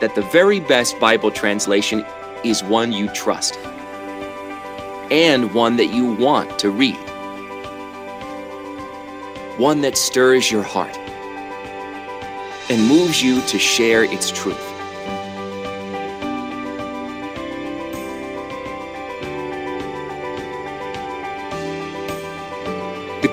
that 0.00 0.14
the 0.14 0.22
very 0.22 0.60
best 0.60 0.98
Bible 1.00 1.30
translation 1.30 2.04
is 2.44 2.62
one 2.62 2.92
you 2.92 3.08
trust 3.08 3.58
and 5.10 5.54
one 5.54 5.76
that 5.76 5.86
you 5.86 6.12
want 6.14 6.58
to 6.58 6.70
read, 6.70 6.96
one 9.58 9.80
that 9.82 9.96
stirs 9.96 10.50
your 10.50 10.62
heart 10.62 10.96
and 12.68 12.86
moves 12.86 13.22
you 13.22 13.40
to 13.42 13.58
share 13.58 14.04
its 14.04 14.30
truth. 14.30 14.65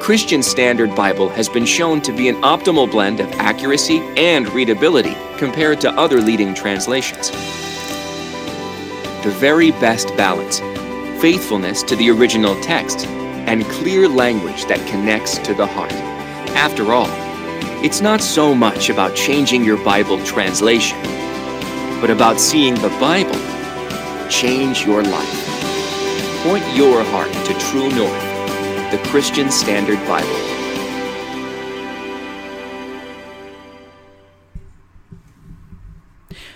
Christian 0.03 0.43
Standard 0.43 0.93
Bible 0.97 1.29
has 1.29 1.47
been 1.47 1.65
shown 1.65 2.01
to 2.01 2.11
be 2.11 2.27
an 2.27 2.35
optimal 2.41 2.91
blend 2.91 3.21
of 3.21 3.31
accuracy 3.35 3.99
and 4.17 4.49
readability 4.49 5.15
compared 5.37 5.79
to 5.79 5.89
other 5.91 6.19
leading 6.19 6.53
translations. 6.53 7.31
The 9.23 9.33
very 9.39 9.71
best 9.71 10.09
balance 10.17 10.59
faithfulness 11.21 11.83
to 11.83 11.95
the 11.95 12.09
original 12.09 12.59
text 12.59 13.07
and 13.07 13.63
clear 13.63 14.09
language 14.09 14.65
that 14.65 14.85
connects 14.89 15.37
to 15.37 15.53
the 15.53 15.67
heart. 15.67 15.93
After 16.51 16.91
all, 16.91 17.07
it's 17.81 18.01
not 18.01 18.19
so 18.19 18.53
much 18.53 18.89
about 18.89 19.15
changing 19.15 19.63
your 19.63 19.81
Bible 19.85 20.21
translation, 20.25 21.01
but 22.01 22.09
about 22.09 22.41
seeing 22.41 22.75
the 22.75 22.93
Bible 22.99 23.39
change 24.29 24.85
your 24.85 25.01
life. 25.01 26.43
Point 26.43 26.75
your 26.75 27.05
heart 27.05 27.31
to 27.45 27.53
true 27.57 27.89
north 27.91 28.32
the 28.93 28.99
Christian 29.09 29.49
Standard 29.49 29.97
Bible. 30.07 30.27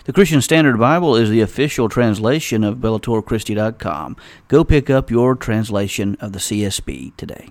The 0.05 0.13
Christian 0.13 0.41
Standard 0.41 0.77
Bible 0.77 1.15
is 1.15 1.31
the 1.31 1.41
official 1.41 1.89
translation 1.89 2.63
of 2.63 2.77
BellatorChristi.com. 2.77 4.17
Go 4.49 4.63
pick 4.63 4.87
up 4.91 5.09
your 5.09 5.35
translation 5.35 6.15
of 6.19 6.33
the 6.33 6.37
CSB 6.37 7.17
today. 7.17 7.49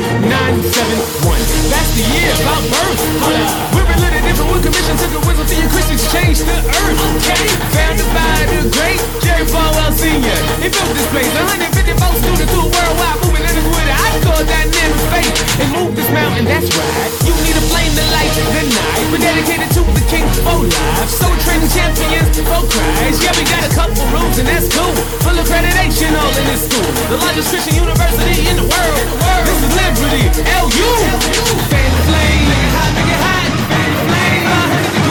1971. 0.00 1.68
That's 1.68 1.90
the 1.92 2.04
year 2.16 2.32
about 2.40 2.64
birth. 2.72 3.00
We're 3.76 3.84
related 3.84 4.22
different. 4.24 4.50
One 4.52 4.62
commission 4.64 4.96
took 4.96 5.12
a 5.12 5.20
whistle 5.28 5.44
to 5.44 5.54
your 5.54 5.68
Christians, 5.68 6.04
change 6.08 6.38
the 6.40 6.56
earth. 6.56 6.98
Okay? 7.20 7.44
Founded 7.76 8.08
by 8.16 8.36
the 8.48 8.60
great 8.72 9.00
Jerry 9.20 9.44
Falwell 9.44 9.92
Sr. 9.92 10.38
He 10.64 10.68
built 10.72 10.92
this 10.96 11.08
place. 11.12 11.28
150 11.28 11.92
folks 12.00 12.18
students 12.24 12.48
to 12.48 12.58
a 12.58 12.68
worldwide 12.72 13.18
movement. 13.20 13.44
Living 13.52 13.68
with 13.68 13.84
an 13.84 13.92
that 13.92 14.46
dynamic 14.48 15.02
faith. 15.12 15.36
And 15.60 15.68
move 15.76 15.92
this 15.92 16.08
mountain, 16.08 16.44
that's 16.48 16.68
right. 16.72 17.10
You 17.28 17.32
need 17.44 17.56
to 17.56 17.64
flame 17.68 17.92
the 17.92 18.06
light 18.16 18.32
the 18.32 18.64
night. 18.64 19.04
We're 19.12 19.20
dedicated 19.20 19.68
to 19.76 19.82
the 19.84 20.04
king 20.08 20.24
for 20.40 20.64
life. 20.64 21.10
So 21.12 21.28
training 21.44 21.68
champions 21.68 22.32
for 22.40 22.62
Christ. 22.64 23.20
Yeah, 23.20 23.36
we 23.36 23.44
got 23.44 23.62
a 23.68 23.72
couple 23.76 24.02
rooms 24.08 24.40
and 24.40 24.48
that's 24.48 24.72
cool. 24.72 24.92
Full 25.22 25.36
accreditation 25.36 26.16
all 26.16 26.32
in 26.32 26.44
this 26.48 26.64
school. 26.64 26.88
The 27.12 27.18
largest 27.20 27.52
Christian 27.52 27.76
university 27.76 28.48
in 28.48 28.56
the 28.56 28.66
world. 28.66 29.04
This 29.44 29.60
is 29.68 29.81
liberty, 29.82 30.24
L.U. 30.46 30.90
Fan 31.70 31.90
the 31.90 32.02
flame, 32.06 32.42
nigga 32.50 32.68
hot, 32.76 32.92
nigga 32.96 33.16
hot, 33.24 33.50
fan 33.68 33.90
the 33.90 34.02
flame. 34.06 35.01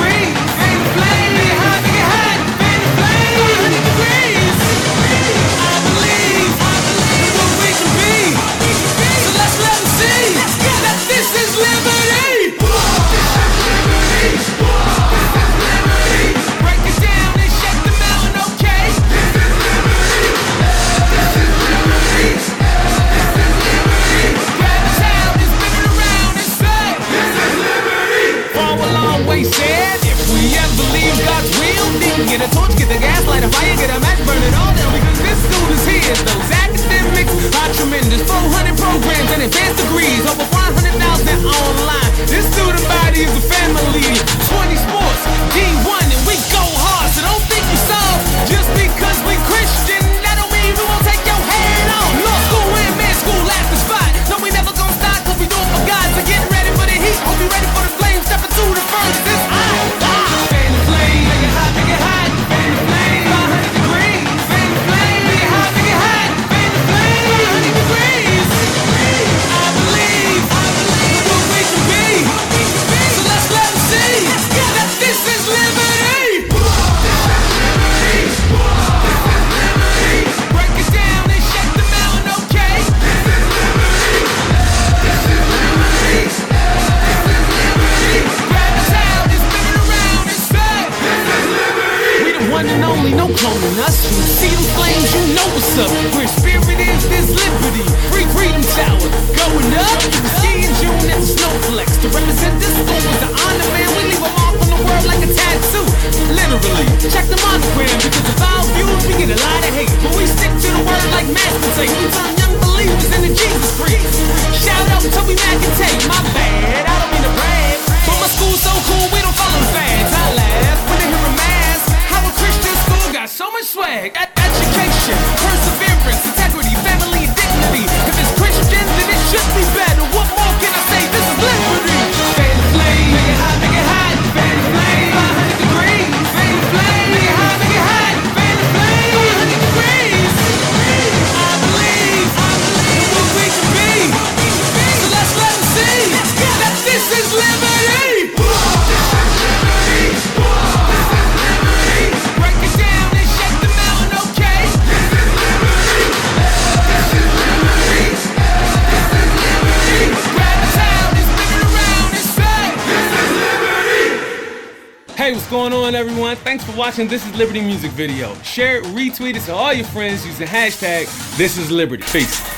watching 166.81 167.07
This 167.07 167.23
Is 167.27 167.35
Liberty 167.35 167.61
music 167.61 167.91
video. 167.91 168.33
Share 168.41 168.77
it, 168.77 168.83
retweet 168.85 169.35
it 169.35 169.41
to 169.41 169.53
all 169.53 169.71
your 169.71 169.85
friends 169.85 170.25
using 170.25 170.47
hashtag 170.47 171.05
This 171.37 171.55
Is 171.55 171.69
Liberty. 171.69 172.01
Peace. 172.11 172.50